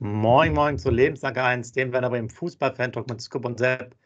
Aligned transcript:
Moin, 0.00 0.54
moin 0.54 0.78
zu 0.78 0.90
Lebenslange 0.90 1.42
1, 1.42 1.72
dem 1.72 1.92
werden 1.92 2.04
aber 2.04 2.18
im 2.18 2.30
Fußball-Fan-Talk 2.30 3.08
mit 3.10 3.20
Scoop 3.20 3.44
und 3.44 3.58
Sepp. 3.58 3.96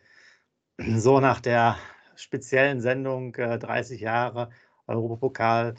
So 0.79 1.21
nach 1.21 1.41
der 1.41 1.77
speziellen 2.17 2.81
Sendung 2.81 3.35
äh, 3.37 3.59
30 3.59 4.01
Jahre 4.01 4.49
Europapokal. 4.87 5.75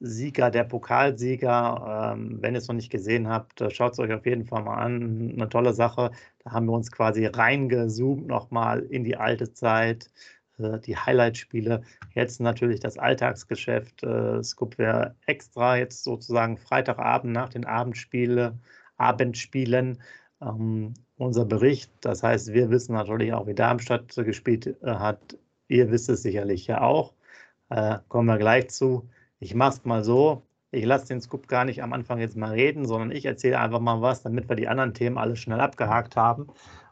Sieger, 0.00 0.50
der 0.52 0.62
Pokalsieger. 0.64 2.14
Ähm, 2.14 2.38
wenn 2.40 2.54
ihr 2.54 2.58
es 2.58 2.68
noch 2.68 2.76
nicht 2.76 2.90
gesehen 2.90 3.28
habt, 3.28 3.60
äh, 3.60 3.70
schaut 3.70 3.94
es 3.94 3.98
euch 3.98 4.12
auf 4.12 4.26
jeden 4.26 4.46
Fall 4.46 4.62
mal 4.62 4.76
an. 4.76 5.32
Eine 5.34 5.48
tolle 5.48 5.72
Sache. 5.74 6.12
Da 6.44 6.52
haben 6.52 6.66
wir 6.66 6.74
uns 6.74 6.92
quasi 6.92 7.26
reingezoomt 7.26 8.28
nochmal 8.28 8.80
in 8.84 9.02
die 9.02 9.16
alte 9.16 9.52
Zeit, 9.52 10.08
äh, 10.58 10.78
die 10.78 10.96
Highlight-Spiele. 10.96 11.82
Jetzt 12.14 12.40
natürlich 12.40 12.78
das 12.80 12.96
Alltagsgeschäft. 12.96 14.04
Äh, 14.04 14.42
Scoop 14.44 14.78
wäre 14.78 15.16
extra 15.26 15.76
jetzt 15.78 16.04
sozusagen 16.04 16.58
Freitagabend 16.58 17.32
nach 17.32 17.48
den 17.48 17.64
Abendspielen 17.64 18.60
Abendspielen 18.98 19.98
ähm, 20.40 20.94
unser 21.16 21.44
Bericht. 21.44 21.90
Das 22.00 22.22
heißt, 22.22 22.52
wir 22.52 22.70
wissen 22.70 22.94
natürlich 22.94 23.32
auch, 23.32 23.46
wie 23.46 23.54
Darmstadt 23.54 24.14
gespielt 24.14 24.66
äh, 24.66 24.74
hat. 24.82 25.38
Ihr 25.68 25.90
wisst 25.90 26.08
es 26.08 26.22
sicherlich 26.22 26.66
ja 26.66 26.80
auch. 26.80 27.14
Äh, 27.70 27.98
kommen 28.08 28.26
wir 28.26 28.38
gleich 28.38 28.70
zu. 28.70 29.08
Ich 29.40 29.54
mache 29.54 29.78
es 29.78 29.84
mal 29.84 30.04
so. 30.04 30.42
Ich 30.70 30.84
lasse 30.84 31.08
den 31.08 31.20
Scoop 31.20 31.48
gar 31.48 31.64
nicht 31.64 31.82
am 31.82 31.92
Anfang 31.92 32.18
jetzt 32.18 32.36
mal 32.36 32.52
reden, 32.52 32.86
sondern 32.86 33.10
ich 33.10 33.24
erzähle 33.24 33.58
einfach 33.58 33.80
mal 33.80 34.02
was, 34.02 34.22
damit 34.22 34.48
wir 34.48 34.56
die 34.56 34.68
anderen 34.68 34.94
Themen 34.94 35.16
alles 35.16 35.38
schnell 35.38 35.60
abgehakt 35.60 36.16
haben. 36.16 36.48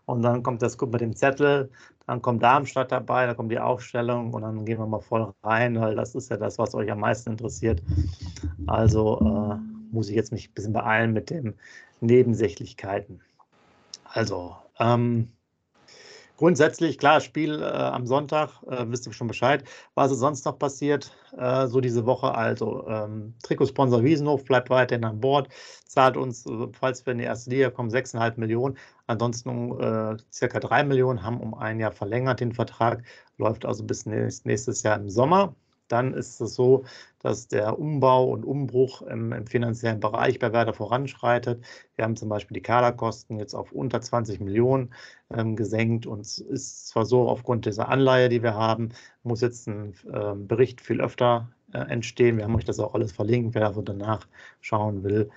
Und 0.06 0.22
dann 0.22 0.42
kommt 0.42 0.62
der 0.62 0.70
Scoop 0.70 0.92
mit 0.92 1.00
dem 1.00 1.14
Zettel, 1.14 1.70
dann 2.06 2.22
kommt 2.22 2.42
Darmstadt 2.42 2.92
dabei, 2.92 3.26
dann 3.26 3.36
kommt 3.36 3.50
die 3.50 3.58
Aufstellung 3.58 4.32
und 4.32 4.42
dann 4.42 4.64
gehen 4.64 4.78
wir 4.78 4.86
mal 4.86 5.00
voll 5.00 5.32
rein, 5.42 5.78
weil 5.80 5.96
das 5.96 6.14
ist 6.14 6.30
ja 6.30 6.36
das, 6.36 6.58
was 6.58 6.74
euch 6.74 6.90
am 6.90 7.00
meisten 7.00 7.30
interessiert. 7.32 7.82
Also 8.66 9.20
äh, 9.20 9.75
muss 9.90 10.08
ich 10.08 10.16
jetzt 10.16 10.32
mich 10.32 10.50
ein 10.50 10.54
bisschen 10.54 10.72
beeilen 10.72 11.12
mit 11.12 11.30
dem 11.30 11.54
Nebensächlichkeiten. 12.00 13.22
Also, 14.04 14.56
ähm, 14.78 15.28
grundsätzlich, 16.36 16.98
klar, 16.98 17.20
Spiel 17.20 17.60
äh, 17.60 17.64
am 17.66 18.06
Sonntag, 18.06 18.62
äh, 18.68 18.84
wisst 18.88 19.06
ihr 19.06 19.12
schon 19.12 19.28
Bescheid. 19.28 19.64
Was 19.94 20.12
ist 20.12 20.18
sonst 20.18 20.44
noch 20.44 20.58
passiert, 20.58 21.12
äh, 21.36 21.66
so 21.66 21.80
diese 21.80 22.06
Woche? 22.06 22.34
Also, 22.34 22.86
ähm, 22.88 23.34
Trikotsponsor 23.42 24.04
Wiesenhof 24.04 24.44
bleibt 24.44 24.70
weiterhin 24.70 25.04
an 25.04 25.20
Bord, 25.20 25.48
zahlt 25.86 26.16
uns, 26.16 26.46
äh, 26.46 26.68
falls 26.72 27.04
wir 27.06 27.12
in 27.12 27.18
die 27.18 27.24
erste 27.24 27.50
Liga 27.50 27.70
kommen, 27.70 27.90
6,5 27.90 28.38
Millionen. 28.38 28.76
Ansonsten 29.06 29.78
äh, 29.80 30.16
circa 30.32 30.60
3 30.60 30.84
Millionen, 30.84 31.22
haben 31.22 31.40
um 31.40 31.54
ein 31.54 31.80
Jahr 31.80 31.92
verlängert 31.92 32.40
den 32.40 32.52
Vertrag, 32.52 33.02
läuft 33.38 33.64
also 33.66 33.84
bis 33.84 34.06
nächstes 34.06 34.82
Jahr 34.82 34.96
im 34.96 35.08
Sommer 35.10 35.54
dann 35.88 36.14
ist 36.14 36.40
es 36.40 36.54
so, 36.54 36.84
dass 37.20 37.48
der 37.48 37.78
Umbau 37.78 38.30
und 38.30 38.44
Umbruch 38.44 39.02
im, 39.02 39.32
im, 39.32 39.46
finanziellen 39.46 40.00
Bereich 40.00 40.38
bei 40.38 40.52
Werder 40.52 40.72
voranschreitet. 40.72 41.64
Wir 41.96 42.04
haben 42.04 42.16
zum 42.16 42.28
Beispiel 42.28 42.54
die 42.54 42.62
Kaderkosten 42.62 43.38
jetzt 43.38 43.54
auf 43.54 43.72
unter 43.72 44.00
20 44.00 44.40
Millionen 44.40 44.92
ähm, 45.30 45.56
gesenkt 45.56 46.06
und 46.06 46.20
es 46.20 46.38
ist 46.38 46.88
zwar 46.88 47.04
so, 47.04 47.28
aufgrund 47.28 47.66
dieser 47.66 47.88
Anleihe, 47.88 48.28
die 48.28 48.42
wir 48.42 48.54
haben, 48.54 48.90
muss 49.22 49.40
jetzt 49.40 49.66
ein 49.68 49.94
äh, 50.12 50.34
Bericht 50.34 50.80
viel 50.80 51.00
öfter 51.00 51.48
äh, 51.72 51.78
entstehen. 51.78 52.36
Wir 52.36 52.44
haben 52.44 52.54
euch 52.54 52.64
das 52.64 52.78
auch 52.78 52.94
alles 52.94 53.12
verlinkt. 53.12 53.54
Wer 53.54 53.66
also 53.66 53.82
danach 53.82 54.26
schauen 54.60 55.02
will, 55.02 55.30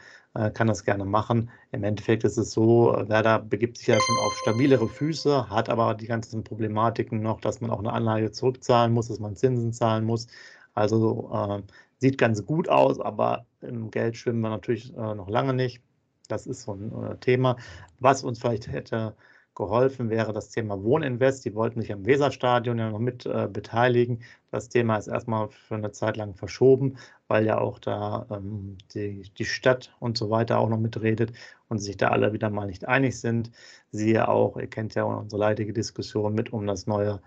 kann 0.54 0.68
das 0.68 0.86
gerne 0.86 1.06
machen. 1.06 1.50
Im 1.72 1.84
Endeffekt 1.84 2.24
ist 2.24 2.38
es 2.38 2.52
so, 2.52 2.94
Werder 3.08 3.40
begibt 3.40 3.78
sich 3.78 3.88
ja 3.88 4.00
schon 4.00 4.18
auf 4.26 4.34
stabilere 4.38 4.88
Füße, 4.88 5.50
hat 5.50 5.70
aber 5.70 5.96
die 5.96 6.06
ganzen 6.08 6.44
Problematiken 6.44 7.22
noch, 7.22 7.42
dass 7.42 7.62
man 7.62 7.72
auch 7.72 7.80
eine 7.80 7.94
Anlage 7.94 8.32
zurückzahlen 8.32 8.94
muss, 8.94 9.08
dass 9.08 9.20
man 9.20 9.36
Zinsen 9.36 9.74
zahlen 9.74 10.06
muss. 10.06 10.28
Also 10.76 11.32
äh, 11.34 11.62
sieht 11.98 12.18
ganz 12.18 12.46
gut 12.46 12.70
aus, 12.70 13.00
aber 13.00 13.46
im 13.62 13.92
Geld 13.92 14.18
schwimmen 14.18 14.42
wir 14.42 14.50
natürlich 14.50 14.96
äh, 14.96 15.16
noch 15.16 15.30
lange 15.30 15.54
nicht. 15.54 15.82
Das 16.28 16.48
ist 16.48 16.64
so 16.64 16.74
ein 16.74 16.92
äh, 16.92 17.18
Thema, 17.18 17.58
was 18.00 18.24
uns 18.24 18.40
vielleicht 18.40 18.68
hätte 18.72 19.16
geholfen 19.56 20.10
wäre 20.10 20.34
das 20.34 20.50
Thema 20.50 20.82
Wohninvest. 20.84 21.46
Die 21.46 21.54
wollten 21.56 21.82
sich 21.82 21.92
am 21.92 22.06
Weserstadion 22.06 22.80
ja 22.80 22.90
noch 22.90 23.00
mit 23.00 23.26
äh, 23.26 23.48
beteiligen. 23.52 24.24
Das 24.52 24.70
Thema 24.70 24.98
ist 24.98 25.08
erstmal 25.08 25.50
für 25.50 25.76
eine 25.76 25.92
Zeit 25.92 26.18
lang 26.18 26.36
verschoben, 26.36 26.98
weil 27.28 27.46
ja 27.46 27.60
auch 27.60 27.80
da 27.80 28.26
ähm, 28.32 28.78
die, 28.94 29.30
die 29.38 29.46
Stadt 29.46 29.94
und 30.00 30.18
so 30.18 30.30
weiter 30.30 30.60
auch 30.60 30.70
noch 30.70 30.80
mitredet 30.80 31.34
und 31.68 31.80
sich 31.80 31.98
da 31.98 32.10
alle 32.10 32.34
wieder 32.34 32.50
mal 32.50 32.68
nicht 32.68 32.88
einig 32.88 33.20
sind. 33.20 33.52
Siehe 33.92 34.28
auch, 34.28 34.58
ihr 34.58 34.68
kennt 34.68 34.96
ja 34.96 35.04
unsere 35.04 35.40
leidige 35.40 35.74
Diskussion 35.74 36.34
mit 36.34 36.54
um 36.54 36.66
das 36.66 36.88
neue 36.88 37.22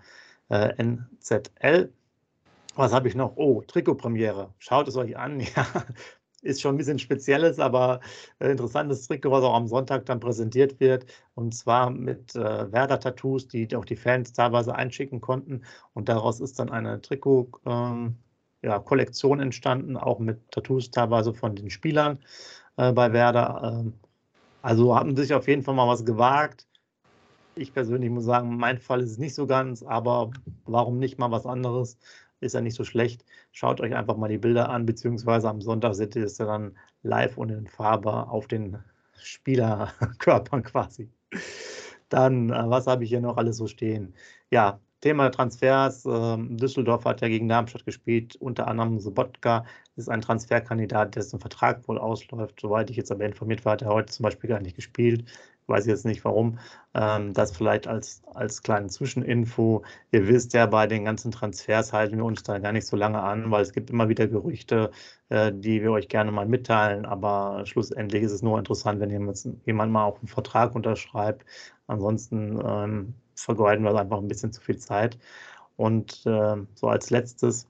äh, 0.49 0.73
NZL. 0.81 1.91
Was 2.75 2.93
habe 2.93 3.07
ich 3.07 3.15
noch? 3.15 3.37
Oh, 3.37 3.61
Trikotpremiere. 3.61 4.53
Schaut 4.59 4.87
es 4.87 4.95
euch 4.97 5.17
an. 5.17 5.39
Ja, 5.55 5.65
ist 6.43 6.61
schon 6.61 6.75
ein 6.75 6.77
bisschen 6.77 6.99
spezielles, 6.99 7.59
aber 7.59 7.99
äh, 8.39 8.51
interessantes 8.51 9.07
Trikot, 9.07 9.31
was 9.31 9.43
auch 9.43 9.55
am 9.55 9.67
Sonntag 9.67 10.05
dann 10.05 10.19
präsentiert 10.19 10.79
wird. 10.79 11.05
Und 11.35 11.55
zwar 11.55 11.89
mit 11.89 12.35
äh, 12.35 12.71
Werder-Tattoos, 12.71 13.47
die 13.47 13.75
auch 13.75 13.85
die 13.85 13.95
Fans 13.95 14.33
teilweise 14.33 14.75
einschicken 14.75 15.21
konnten. 15.21 15.61
Und 15.93 16.09
daraus 16.09 16.39
ist 16.39 16.59
dann 16.59 16.69
eine 16.69 17.01
Trikot-Kollektion 17.01 19.33
ähm, 19.33 19.39
ja, 19.39 19.43
entstanden, 19.43 19.97
auch 19.97 20.19
mit 20.19 20.51
Tattoos 20.51 20.91
teilweise 20.91 21.33
von 21.33 21.55
den 21.55 21.69
Spielern 21.69 22.19
äh, 22.77 22.91
bei 22.91 23.13
Werder. 23.13 23.81
Ähm, 23.81 23.93
also 24.61 24.95
haben 24.95 25.15
sich 25.15 25.33
auf 25.33 25.47
jeden 25.47 25.63
Fall 25.63 25.75
mal 25.75 25.87
was 25.87 26.05
gewagt. 26.05 26.67
Ich 27.55 27.73
persönlich 27.73 28.09
muss 28.09 28.25
sagen, 28.25 28.57
mein 28.57 28.79
Fall 28.79 29.01
ist 29.01 29.11
es 29.11 29.17
nicht 29.17 29.35
so 29.35 29.45
ganz, 29.47 29.83
aber 29.83 30.31
warum 30.65 30.99
nicht 30.99 31.19
mal 31.19 31.31
was 31.31 31.45
anderes? 31.45 31.97
Ist 32.43 32.53
ja 32.53 32.61
nicht 32.61 32.75
so 32.75 32.83
schlecht. 32.83 33.25
Schaut 33.51 33.81
euch 33.81 33.95
einfach 33.95 34.17
mal 34.17 34.29
die 34.29 34.37
Bilder 34.37 34.69
an, 34.69 34.85
beziehungsweise 34.85 35.49
am 35.49 35.61
Sonntag 35.61 35.95
seht 35.95 36.15
ihr 36.15 36.25
es 36.25 36.37
dann 36.37 36.77
live 37.01 37.37
und 37.37 37.49
in 37.49 37.67
Farbe 37.67 38.29
auf 38.29 38.47
den 38.47 38.77
Spielerkörpern 39.17 40.63
quasi. 40.63 41.09
Dann, 42.09 42.49
äh, 42.49 42.63
was 42.69 42.87
habe 42.87 43.03
ich 43.03 43.09
hier 43.09 43.21
noch 43.21 43.37
alles 43.37 43.57
so 43.57 43.67
stehen? 43.67 44.13
Ja, 44.51 44.79
Thema 45.01 45.29
Transfers. 45.29 46.05
Ähm, 46.05 46.55
Düsseldorf 46.57 47.03
hat 47.05 47.21
ja 47.21 47.27
gegen 47.27 47.49
Darmstadt 47.49 47.85
gespielt. 47.85 48.37
Unter 48.37 48.67
anderem 48.67 48.99
Sobotka 48.99 49.65
ist 49.97 50.09
ein 50.09 50.21
Transferkandidat, 50.21 51.15
dessen 51.15 51.39
Vertrag 51.41 51.85
wohl 51.89 51.97
ausläuft. 51.97 52.61
Soweit 52.61 52.89
ich 52.89 52.95
jetzt 52.97 53.11
aber 53.11 53.25
informiert 53.25 53.65
war, 53.65 53.73
hat 53.73 53.81
er 53.81 53.89
heute 53.89 54.13
zum 54.13 54.23
Beispiel 54.23 54.49
gar 54.49 54.61
nicht 54.61 54.77
gespielt 54.77 55.25
weiß 55.67 55.85
jetzt 55.85 56.05
nicht 56.05 56.23
warum. 56.25 56.59
Ähm, 56.93 57.33
das 57.33 57.55
vielleicht 57.55 57.87
als, 57.87 58.21
als 58.33 58.63
kleine 58.63 58.87
Zwischeninfo. 58.87 59.83
Ihr 60.11 60.27
wisst 60.27 60.53
ja, 60.53 60.65
bei 60.65 60.87
den 60.87 61.05
ganzen 61.05 61.31
Transfers 61.31 61.93
halten 61.93 62.17
wir 62.17 62.25
uns 62.25 62.43
da 62.43 62.59
gar 62.59 62.71
nicht 62.71 62.87
so 62.87 62.95
lange 62.97 63.21
an, 63.21 63.51
weil 63.51 63.61
es 63.61 63.73
gibt 63.73 63.89
immer 63.89 64.09
wieder 64.09 64.27
Gerüchte, 64.27 64.91
äh, 65.29 65.51
die 65.53 65.81
wir 65.81 65.91
euch 65.91 66.07
gerne 66.07 66.31
mal 66.31 66.45
mitteilen. 66.47 67.05
Aber 67.05 67.65
schlussendlich 67.65 68.23
ist 68.23 68.31
es 68.31 68.41
nur 68.41 68.59
interessant, 68.59 68.99
wenn 68.99 69.09
jemand, 69.09 69.47
jemand 69.65 69.91
mal 69.91 70.05
auch 70.05 70.19
einen 70.19 70.27
Vertrag 70.27 70.75
unterschreibt. 70.75 71.45
Ansonsten 71.87 72.59
ähm, 72.65 73.13
vergeuden 73.35 73.83
wir 73.83 73.95
einfach 73.95 74.19
ein 74.19 74.27
bisschen 74.27 74.51
zu 74.51 74.61
viel 74.61 74.77
Zeit. 74.77 75.17
Und 75.75 76.25
äh, 76.25 76.57
so 76.75 76.87
als 76.87 77.09
letztes 77.09 77.67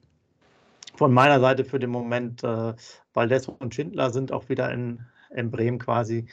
von 0.96 1.14
meiner 1.14 1.40
Seite 1.40 1.66
für 1.66 1.80
den 1.80 1.90
Moment, 1.90 2.44
äh, 2.44 2.74
Valdez 3.14 3.48
und 3.48 3.74
Schindler 3.74 4.12
sind 4.12 4.32
auch 4.32 4.50
wieder 4.50 4.72
in, 4.72 5.06
in 5.32 5.52
Bremen 5.52 5.80
quasi 5.80 6.28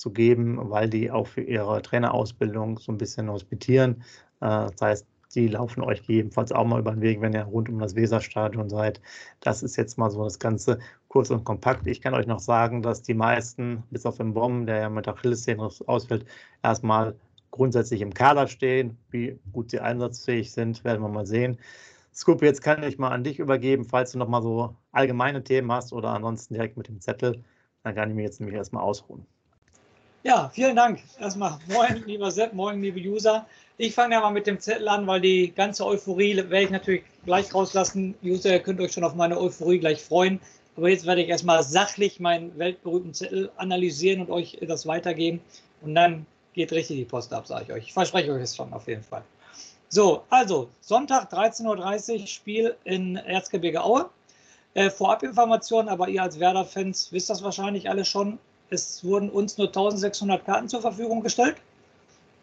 zu 0.00 0.10
geben, 0.10 0.58
weil 0.70 0.88
die 0.88 1.10
auch 1.10 1.26
für 1.26 1.42
ihre 1.42 1.82
Trainerausbildung 1.82 2.78
so 2.78 2.92
ein 2.92 2.98
bisschen 2.98 3.30
hospitieren. 3.30 4.02
Äh, 4.40 4.66
das 4.70 4.80
heißt, 4.80 5.06
die 5.34 5.48
laufen 5.48 5.82
euch 5.82 6.00
gegebenenfalls 6.00 6.52
auch 6.52 6.64
mal 6.66 6.80
über 6.80 6.92
den 6.92 7.02
Weg, 7.02 7.20
wenn 7.20 7.32
ihr 7.32 7.44
rund 7.44 7.68
um 7.68 7.78
das 7.78 7.94
Weserstadion 7.94 8.68
seid. 8.68 9.00
Das 9.40 9.62
ist 9.62 9.76
jetzt 9.76 9.96
mal 9.98 10.10
so 10.10 10.24
das 10.24 10.38
Ganze 10.38 10.78
kurz 11.08 11.30
und 11.30 11.44
kompakt. 11.44 11.86
Ich 11.86 12.00
kann 12.00 12.14
euch 12.14 12.26
noch 12.26 12.40
sagen, 12.40 12.82
dass 12.82 13.02
die 13.02 13.14
meisten, 13.14 13.84
bis 13.90 14.06
auf 14.06 14.16
den 14.16 14.34
Bomben, 14.34 14.66
der 14.66 14.78
ja 14.78 14.90
mit 14.90 15.06
Achillessehne 15.06 15.68
ausfällt, 15.86 16.26
erstmal 16.62 17.14
grundsätzlich 17.52 18.00
im 18.00 18.14
Kader 18.14 18.48
stehen. 18.48 18.98
Wie 19.10 19.38
gut 19.52 19.70
sie 19.70 19.80
einsatzfähig 19.80 20.52
sind, 20.52 20.82
werden 20.84 21.02
wir 21.02 21.08
mal 21.08 21.26
sehen. 21.26 21.58
Scoop, 22.12 22.42
jetzt 22.42 22.62
kann 22.62 22.82
ich 22.82 22.98
mal 22.98 23.10
an 23.10 23.24
dich 23.24 23.38
übergeben, 23.38 23.84
falls 23.84 24.12
du 24.12 24.18
noch 24.18 24.28
mal 24.28 24.42
so 24.42 24.74
allgemeine 24.92 25.44
Themen 25.44 25.70
hast 25.72 25.92
oder 25.92 26.10
ansonsten 26.10 26.54
direkt 26.54 26.76
mit 26.76 26.88
dem 26.88 27.00
Zettel. 27.00 27.44
Dann 27.84 27.94
kann 27.94 28.10
ich 28.10 28.16
mir 28.16 28.22
jetzt 28.22 28.40
nämlich 28.40 28.56
erstmal 28.56 28.82
ausruhen. 28.82 29.26
Ja, 30.22 30.50
vielen 30.52 30.76
Dank. 30.76 31.00
Erstmal 31.18 31.58
moin, 31.66 32.04
lieber 32.04 32.30
Sepp, 32.30 32.52
moin, 32.52 32.82
liebe 32.82 33.00
User. 33.00 33.46
Ich 33.78 33.94
fange 33.94 34.14
ja 34.14 34.20
mal 34.20 34.30
mit 34.30 34.46
dem 34.46 34.60
Zettel 34.60 34.86
an, 34.86 35.06
weil 35.06 35.22
die 35.22 35.50
ganze 35.50 35.86
Euphorie 35.86 36.36
werde 36.36 36.62
ich 36.62 36.70
natürlich 36.70 37.04
gleich 37.24 37.54
rauslassen. 37.54 38.14
User, 38.22 38.52
ihr 38.52 38.60
könnt 38.60 38.82
euch 38.82 38.92
schon 38.92 39.04
auf 39.04 39.14
meine 39.14 39.40
Euphorie 39.40 39.78
gleich 39.78 40.02
freuen. 40.02 40.38
Aber 40.76 40.90
jetzt 40.90 41.06
werde 41.06 41.22
ich 41.22 41.28
erstmal 41.30 41.62
sachlich 41.62 42.20
meinen 42.20 42.58
weltberühmten 42.58 43.14
Zettel 43.14 43.50
analysieren 43.56 44.20
und 44.20 44.30
euch 44.30 44.58
das 44.60 44.86
weitergeben. 44.86 45.40
Und 45.80 45.94
dann 45.94 46.26
geht 46.52 46.70
richtig 46.72 46.98
die 46.98 47.04
Post 47.06 47.32
ab, 47.32 47.46
sage 47.46 47.64
ich 47.64 47.72
euch. 47.72 47.86
Ich 47.86 47.92
verspreche 47.94 48.30
euch 48.30 48.42
das 48.42 48.54
schon 48.54 48.74
auf 48.74 48.88
jeden 48.88 49.02
Fall. 49.02 49.22
So, 49.88 50.22
also 50.28 50.68
Sonntag 50.82 51.32
13.30 51.32 52.20
Uhr 52.20 52.26
Spiel 52.26 52.76
in 52.84 53.16
Erzgebirge 53.16 53.82
Aue. 53.82 54.10
Äh, 54.74 54.90
Vorabinformationen, 54.90 55.88
aber 55.88 56.10
ihr 56.10 56.22
als 56.22 56.38
Werder-Fans 56.38 57.10
wisst 57.10 57.30
das 57.30 57.42
wahrscheinlich 57.42 57.88
alle 57.88 58.04
schon. 58.04 58.38
Es 58.70 59.04
wurden 59.04 59.30
uns 59.30 59.58
nur 59.58 59.66
1600 59.66 60.44
Karten 60.44 60.68
zur 60.68 60.80
Verfügung 60.80 61.22
gestellt. 61.22 61.56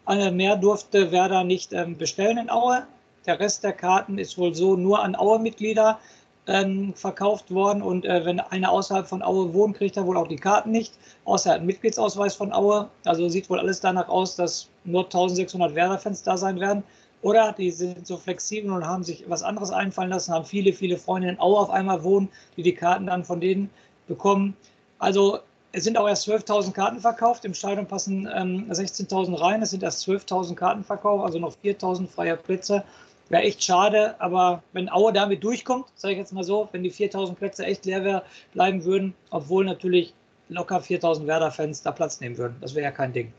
Eine 0.04 0.30
mehr 0.30 0.56
durfte 0.56 1.10
Werder 1.10 1.42
nicht 1.42 1.72
ähm, 1.72 1.96
bestellen 1.96 2.36
in 2.36 2.50
Aue. 2.50 2.86
Der 3.26 3.40
Rest 3.40 3.64
der 3.64 3.72
Karten 3.72 4.18
ist 4.18 4.36
wohl 4.36 4.54
so 4.54 4.76
nur 4.76 5.02
an 5.02 5.16
Aue-Mitglieder 5.16 5.98
ähm, 6.46 6.92
verkauft 6.94 7.50
worden. 7.50 7.82
Und 7.82 8.04
äh, 8.04 8.26
wenn 8.26 8.40
einer 8.40 8.70
außerhalb 8.70 9.06
von 9.06 9.22
Aue 9.22 9.54
wohnt, 9.54 9.78
kriegt 9.78 9.96
er 9.96 10.06
wohl 10.06 10.18
auch 10.18 10.28
die 10.28 10.36
Karten 10.36 10.70
nicht, 10.70 10.94
außer 11.24 11.50
er 11.50 11.56
einen 11.56 11.66
Mitgliedsausweis 11.66 12.34
von 12.34 12.52
Aue. 12.52 12.90
Also 13.04 13.28
sieht 13.30 13.48
wohl 13.48 13.58
alles 13.58 13.80
danach 13.80 14.08
aus, 14.08 14.36
dass 14.36 14.68
nur 14.84 15.04
1600 15.04 15.74
Werder-Fans 15.74 16.22
da 16.22 16.36
sein 16.36 16.60
werden. 16.60 16.82
Oder 17.22 17.52
die 17.52 17.70
sind 17.70 18.06
so 18.06 18.18
flexibel 18.18 18.70
und 18.70 18.86
haben 18.86 19.02
sich 19.02 19.24
was 19.28 19.42
anderes 19.42 19.70
einfallen 19.70 20.10
lassen, 20.10 20.32
haben 20.32 20.44
viele, 20.44 20.72
viele 20.72 20.98
Freunde 20.98 21.28
in 21.28 21.40
Aue 21.40 21.58
auf 21.58 21.70
einmal 21.70 22.04
wohnen, 22.04 22.28
die 22.56 22.62
die 22.62 22.74
Karten 22.74 23.06
dann 23.06 23.24
von 23.24 23.40
denen 23.40 23.70
bekommen. 24.06 24.56
Also 24.98 25.40
es 25.72 25.84
sind 25.84 25.98
auch 25.98 26.08
erst 26.08 26.28
12.000 26.28 26.72
Karten 26.72 27.00
verkauft. 27.00 27.44
Im 27.44 27.54
Stadion 27.54 27.86
passen 27.86 28.28
ähm, 28.34 28.66
16.000 28.70 29.40
rein. 29.40 29.62
Es 29.62 29.70
sind 29.70 29.82
erst 29.82 30.06
12.000 30.08 30.54
Karten 30.54 30.84
verkauft, 30.84 31.24
also 31.24 31.38
noch 31.38 31.54
4.000 31.62 32.08
freie 32.08 32.36
Plätze. 32.36 32.84
Wäre 33.28 33.42
echt 33.42 33.62
schade, 33.62 34.14
aber 34.20 34.62
wenn 34.72 34.90
Aue 34.90 35.12
damit 35.12 35.44
durchkommt, 35.44 35.84
sage 35.94 36.14
ich 36.14 36.18
jetzt 36.18 36.32
mal 36.32 36.44
so, 36.44 36.68
wenn 36.72 36.82
die 36.82 36.90
4000 36.90 37.38
Plätze 37.38 37.66
echt 37.66 37.84
leer 37.84 38.22
bleiben 38.54 38.84
würden, 38.84 39.14
obwohl 39.30 39.66
natürlich 39.66 40.14
locker 40.48 40.80
4000 40.80 41.26
Werder-Fans 41.26 41.82
da 41.82 41.92
Platz 41.92 42.20
nehmen 42.20 42.38
würden. 42.38 42.56
Das 42.62 42.74
wäre 42.74 42.84
ja 42.84 42.90
kein 42.90 43.12
Ding. 43.12 43.32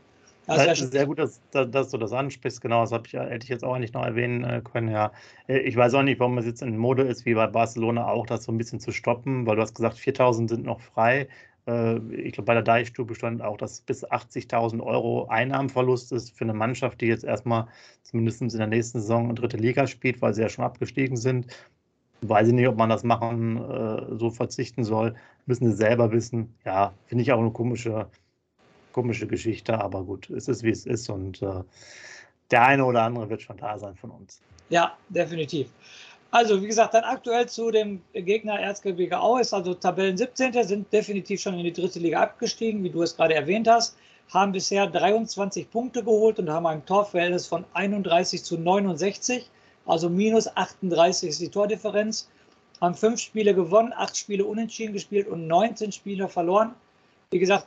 Das 0.46 0.64
das 0.64 0.80
ist 0.80 0.92
sehr 0.92 1.06
gut, 1.06 1.18
dass, 1.18 1.40
dass, 1.50 1.90
du 1.90 1.98
das 1.98 2.12
ansprichst. 2.12 2.60
Genau, 2.60 2.84
das 2.84 2.92
ich, 3.06 3.12
hätte 3.12 3.44
ich 3.44 3.48
jetzt 3.48 3.64
auch 3.64 3.78
nicht 3.78 3.94
noch 3.94 4.04
erwähnen 4.04 4.42
äh, 4.42 4.62
können. 4.62 4.88
Ja, 4.88 5.12
äh, 5.48 5.58
ich 5.58 5.76
weiß 5.76 5.94
auch 5.94 6.02
nicht, 6.02 6.18
warum 6.18 6.38
es 6.38 6.46
jetzt 6.46 6.62
in 6.62 6.76
Mode 6.76 7.02
ist, 7.02 7.24
wie 7.24 7.34
bei 7.34 7.46
Barcelona 7.46 8.08
auch, 8.08 8.26
das 8.26 8.44
so 8.44 8.52
ein 8.52 8.58
bisschen 8.58 8.80
zu 8.80 8.90
stoppen, 8.90 9.46
weil 9.46 9.56
du 9.56 9.62
hast 9.62 9.74
gesagt, 9.74 9.98
4000 9.98 10.50
sind 10.50 10.64
noch 10.64 10.80
frei. 10.80 11.28
Äh, 11.70 11.98
ich 12.14 12.32
glaube, 12.32 12.46
bei 12.46 12.54
der 12.54 12.62
Deichstube 12.62 13.14
stand 13.14 13.42
auch, 13.42 13.56
dass 13.56 13.80
bis 13.80 14.04
80.000 14.04 14.82
Euro 14.82 15.26
Einnahmenverlust 15.26 16.12
ist 16.12 16.36
für 16.36 16.44
eine 16.44 16.54
Mannschaft, 16.54 17.00
die 17.00 17.06
jetzt 17.06 17.24
erstmal 17.24 17.68
zumindest 18.02 18.42
in 18.42 18.48
der 18.48 18.66
nächsten 18.66 19.00
Saison 19.00 19.34
dritte 19.34 19.56
Liga 19.56 19.86
spielt, 19.86 20.20
weil 20.20 20.34
sie 20.34 20.42
ja 20.42 20.48
schon 20.48 20.64
abgestiegen 20.64 21.16
sind. 21.16 21.46
Weiß 22.22 22.48
ich 22.48 22.54
nicht, 22.54 22.68
ob 22.68 22.76
man 22.76 22.90
das 22.90 23.04
machen, 23.04 23.56
äh, 23.56 24.16
so 24.16 24.30
verzichten 24.30 24.84
soll. 24.84 25.14
Müssen 25.46 25.70
sie 25.70 25.76
selber 25.76 26.12
wissen. 26.12 26.54
Ja, 26.64 26.92
finde 27.06 27.22
ich 27.22 27.32
auch 27.32 27.38
eine 27.38 27.50
komische, 27.50 28.06
komische 28.92 29.26
Geschichte, 29.26 29.80
aber 29.80 30.04
gut, 30.04 30.28
es 30.30 30.48
ist 30.48 30.62
wie 30.62 30.70
es 30.70 30.84
ist 30.84 31.08
und 31.08 31.40
äh, 31.42 31.62
der 32.50 32.66
eine 32.66 32.84
oder 32.84 33.02
andere 33.02 33.30
wird 33.30 33.42
schon 33.42 33.56
da 33.56 33.78
sein 33.78 33.94
von 33.94 34.10
uns. 34.10 34.42
Ja, 34.68 34.96
definitiv. 35.08 35.68
Also, 36.32 36.62
wie 36.62 36.68
gesagt, 36.68 36.94
dann 36.94 37.02
aktuell 37.02 37.48
zu 37.48 37.72
dem 37.72 38.02
Gegner 38.12 38.60
Erzgebirge 38.60 39.20
Aue 39.20 39.40
ist 39.40 39.52
also 39.52 39.74
Tabellen 39.74 40.16
17. 40.16 40.62
sind 40.62 40.92
definitiv 40.92 41.40
schon 41.40 41.54
in 41.54 41.64
die 41.64 41.72
dritte 41.72 41.98
Liga 41.98 42.20
abgestiegen, 42.20 42.84
wie 42.84 42.90
du 42.90 43.02
es 43.02 43.16
gerade 43.16 43.34
erwähnt 43.34 43.66
hast, 43.66 43.96
haben 44.32 44.52
bisher 44.52 44.86
23 44.86 45.68
Punkte 45.70 46.04
geholt 46.04 46.38
und 46.38 46.48
haben 46.48 46.66
ein 46.66 46.86
Torverhältnis 46.86 47.48
von 47.48 47.64
31 47.74 48.44
zu 48.44 48.58
69, 48.58 49.50
also 49.86 50.08
minus 50.08 50.46
38 50.56 51.30
ist 51.30 51.40
die 51.40 51.48
Tordifferenz, 51.48 52.28
haben 52.80 52.94
fünf 52.94 53.18
Spiele 53.18 53.52
gewonnen, 53.52 53.92
acht 53.96 54.16
Spiele 54.16 54.44
unentschieden 54.44 54.92
gespielt 54.92 55.26
und 55.26 55.48
19 55.48 55.90
Spiele 55.90 56.28
verloren. 56.28 56.74
Wie 57.32 57.40
gesagt, 57.40 57.66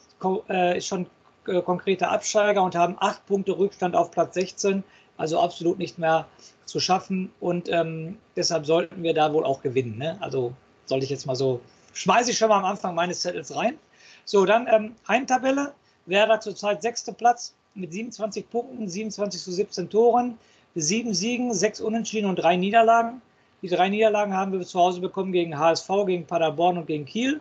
äh, 0.49 0.77
ist 0.77 0.87
schon 0.87 1.07
äh, 1.47 1.61
konkreter 1.61 2.11
Absteiger 2.11 2.63
und 2.63 2.75
haben 2.75 2.95
acht 2.99 3.25
Punkte 3.25 3.57
Rückstand 3.57 3.93
auf 3.93 4.11
Platz 4.11 4.35
16, 4.35 4.85
also 5.23 5.39
absolut 5.39 5.79
nicht 5.79 5.97
mehr 5.97 6.27
zu 6.65 6.81
schaffen. 6.81 7.31
Und 7.39 7.69
ähm, 7.69 8.17
deshalb 8.35 8.65
sollten 8.65 9.01
wir 9.03 9.13
da 9.13 9.31
wohl 9.31 9.45
auch 9.45 9.61
gewinnen. 9.61 9.97
Ne? 9.97 10.17
Also 10.19 10.53
soll 10.85 11.01
ich 11.01 11.09
jetzt 11.09 11.25
mal 11.25 11.35
so, 11.35 11.61
schmeiße 11.93 12.31
ich 12.31 12.37
schon 12.37 12.49
mal 12.49 12.57
am 12.57 12.65
Anfang 12.65 12.93
meines 12.93 13.21
Zettels 13.21 13.55
rein. 13.55 13.77
So, 14.25 14.45
dann 14.45 14.67
ähm, 14.67 14.95
Heimtabelle. 15.07 15.73
Werder 16.05 16.41
zurzeit 16.41 16.81
sechster 16.81 17.13
Platz 17.13 17.55
mit 17.75 17.93
27 17.93 18.49
Punkten, 18.49 18.89
27 18.89 19.41
zu 19.41 19.53
17 19.53 19.89
Toren, 19.89 20.37
sieben 20.75 21.13
Siegen, 21.13 21.53
sechs 21.53 21.79
Unentschieden 21.79 22.29
und 22.29 22.35
drei 22.35 22.57
Niederlagen. 22.57 23.21
Die 23.61 23.69
drei 23.69 23.87
Niederlagen 23.87 24.35
haben 24.35 24.51
wir 24.51 24.59
zu 24.65 24.77
Hause 24.77 24.99
bekommen 24.99 25.31
gegen 25.31 25.57
HSV, 25.57 25.87
gegen 26.05 26.25
Paderborn 26.25 26.77
und 26.77 26.87
gegen 26.87 27.05
Kiel. 27.05 27.39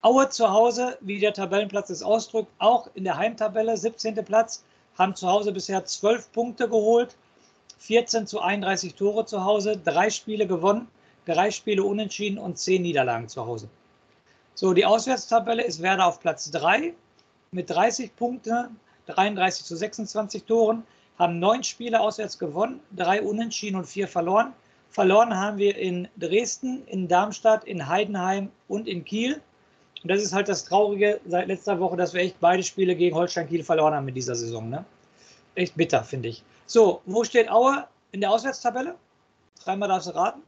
Aue 0.00 0.30
zu 0.30 0.50
Hause, 0.50 0.96
wie 1.02 1.18
der 1.18 1.34
Tabellenplatz 1.34 1.90
es 1.90 2.02
ausdrückt, 2.02 2.50
auch 2.58 2.88
in 2.94 3.04
der 3.04 3.18
Heimtabelle 3.18 3.76
17. 3.76 4.14
Platz, 4.24 4.64
haben 5.00 5.16
zu 5.16 5.26
Hause 5.26 5.50
bisher 5.50 5.82
12 5.82 6.30
Punkte 6.30 6.68
geholt, 6.68 7.16
14 7.78 8.26
zu 8.26 8.40
31 8.40 8.94
Tore 8.94 9.24
zu 9.24 9.42
Hause, 9.42 9.80
drei 9.82 10.10
Spiele 10.10 10.46
gewonnen, 10.46 10.88
drei 11.24 11.50
Spiele 11.50 11.82
unentschieden 11.82 12.38
und 12.38 12.58
zehn 12.58 12.82
Niederlagen 12.82 13.26
zu 13.26 13.46
Hause. 13.46 13.70
So, 14.54 14.74
die 14.74 14.84
Auswärtstabelle 14.84 15.64
ist 15.64 15.80
Werder 15.80 16.06
auf 16.06 16.20
Platz 16.20 16.50
3 16.50 16.92
mit 17.50 17.70
30 17.70 18.14
Punkten, 18.14 18.78
33 19.06 19.64
zu 19.64 19.74
26 19.74 20.44
Toren, 20.44 20.84
haben 21.18 21.38
neun 21.38 21.64
Spiele 21.64 21.98
auswärts 21.98 22.38
gewonnen, 22.38 22.80
drei 22.94 23.22
unentschieden 23.22 23.76
und 23.76 23.86
vier 23.86 24.06
verloren. 24.06 24.52
Verloren 24.90 25.34
haben 25.34 25.56
wir 25.56 25.78
in 25.78 26.08
Dresden, 26.18 26.82
in 26.86 27.08
Darmstadt, 27.08 27.64
in 27.64 27.88
Heidenheim 27.88 28.50
und 28.68 28.86
in 28.86 29.04
Kiel. 29.04 29.40
Und 30.02 30.10
das 30.10 30.22
ist 30.22 30.32
halt 30.32 30.48
das 30.48 30.64
Traurige 30.64 31.20
seit 31.26 31.48
letzter 31.48 31.78
Woche, 31.78 31.96
dass 31.96 32.14
wir 32.14 32.22
echt 32.22 32.40
beide 32.40 32.62
Spiele 32.62 32.96
gegen 32.96 33.14
Holstein 33.14 33.48
Kiel 33.48 33.62
verloren 33.62 33.94
haben 33.94 34.08
in 34.08 34.14
dieser 34.14 34.34
Saison. 34.34 34.68
Ne? 34.68 34.84
Echt 35.54 35.76
bitter, 35.76 36.02
finde 36.02 36.28
ich. 36.28 36.42
So, 36.66 37.02
wo 37.04 37.24
steht 37.24 37.50
Aue 37.50 37.86
in 38.12 38.20
der 38.20 38.30
Auswärtstabelle? 38.30 38.94
Dreimal 39.62 39.88
darfst 39.88 40.08
du 40.08 40.14
raten. 40.14 40.42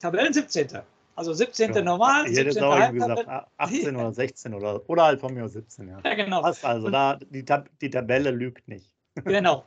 Tabellen 0.00 0.32
17. 0.32 0.80
Also 1.14 1.32
17. 1.32 1.74
Ja, 1.74 1.82
normal. 1.82 2.26
Ich 2.26 2.36
hätte 2.36 2.52
17. 2.52 2.64
auch 2.64 2.92
gesagt 2.92 3.48
18 3.58 3.96
oder 3.96 4.12
16 4.12 4.54
oder, 4.54 4.80
oder 4.88 5.04
halt 5.04 5.20
von 5.20 5.34
mir 5.34 5.44
aus 5.44 5.52
17. 5.52 5.88
Ja, 5.88 6.00
ja 6.04 6.14
genau. 6.14 6.42
Passt 6.42 6.64
also, 6.64 6.90
da, 6.90 7.18
die, 7.30 7.44
Tab 7.44 7.68
die 7.80 7.90
Tabelle 7.90 8.30
lügt 8.30 8.66
nicht. 8.68 8.90
Genau. 9.24 9.64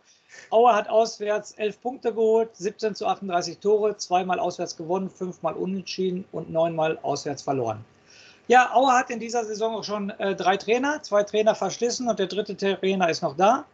Aue 0.50 0.74
hat 0.74 0.89
auswärts 0.89 1.51
11 1.51 1.82
Punkte 1.82 2.13
geholt, 2.13 2.50
17 2.56 2.96
zu 2.96 3.06
38 3.06 3.60
Tore, 3.60 3.96
zweimal 3.96 4.39
auswärts 4.39 4.75
gewonnen, 4.75 5.10
fünfmal 5.10 5.54
unentschieden 5.54 6.25
und 6.32 6.50
neunmal 6.50 6.98
auswärts 7.04 7.44
verloren. 7.44 7.86
Ja, 8.48 8.72
Aue 8.74 8.92
hat 8.92 9.10
in 9.10 9.20
dieser 9.20 9.44
Saison 9.44 9.75
auch 9.75 9.84
schon 9.84 10.12
äh, 10.12 10.36
drei 10.36 10.56
Trainer, 10.58 11.02
zwei 11.02 11.24
Trainer 11.24 11.56
verschlissen 11.56 12.08
und 12.08 12.20
der 12.20 12.28
dritte 12.28 12.56
Trainer 12.56 13.10
ist 13.10 13.24
noch 13.24 13.36
da. 13.36 13.66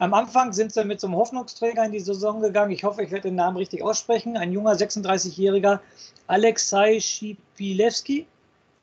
Am 0.00 0.12
Anfang 0.14 0.52
sind 0.52 0.72
sie 0.72 0.84
mit 0.84 1.00
so 1.00 1.06
einem 1.06 1.16
Hoffnungsträger 1.16 1.84
in 1.84 1.92
die 1.92 2.00
Saison 2.00 2.40
gegangen. 2.40 2.70
Ich 2.70 2.84
hoffe, 2.84 3.02
ich 3.02 3.10
werde 3.10 3.28
den 3.28 3.36
Namen 3.36 3.56
richtig 3.56 3.82
aussprechen. 3.82 4.36
Ein 4.36 4.52
junger 4.52 4.72
36-jähriger 4.72 5.80
Alexei 6.26 7.00
Schipilewski 7.00 8.26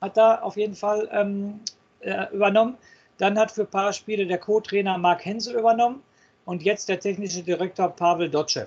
hat 0.01 0.17
da 0.17 0.39
auf 0.39 0.57
jeden 0.57 0.75
Fall 0.75 1.07
ähm, 1.11 1.59
äh, 2.01 2.25
übernommen. 2.33 2.77
Dann 3.17 3.37
hat 3.39 3.51
für 3.51 3.61
ein 3.61 3.67
paar 3.67 3.93
Spiele 3.93 4.25
der 4.25 4.39
Co-Trainer 4.39 4.97
Mark 4.97 5.23
Hensel 5.23 5.55
übernommen 5.57 6.01
und 6.45 6.63
jetzt 6.63 6.89
der 6.89 6.99
technische 6.99 7.43
Direktor 7.43 7.89
Pavel 7.89 8.29
Dotschew. 8.29 8.65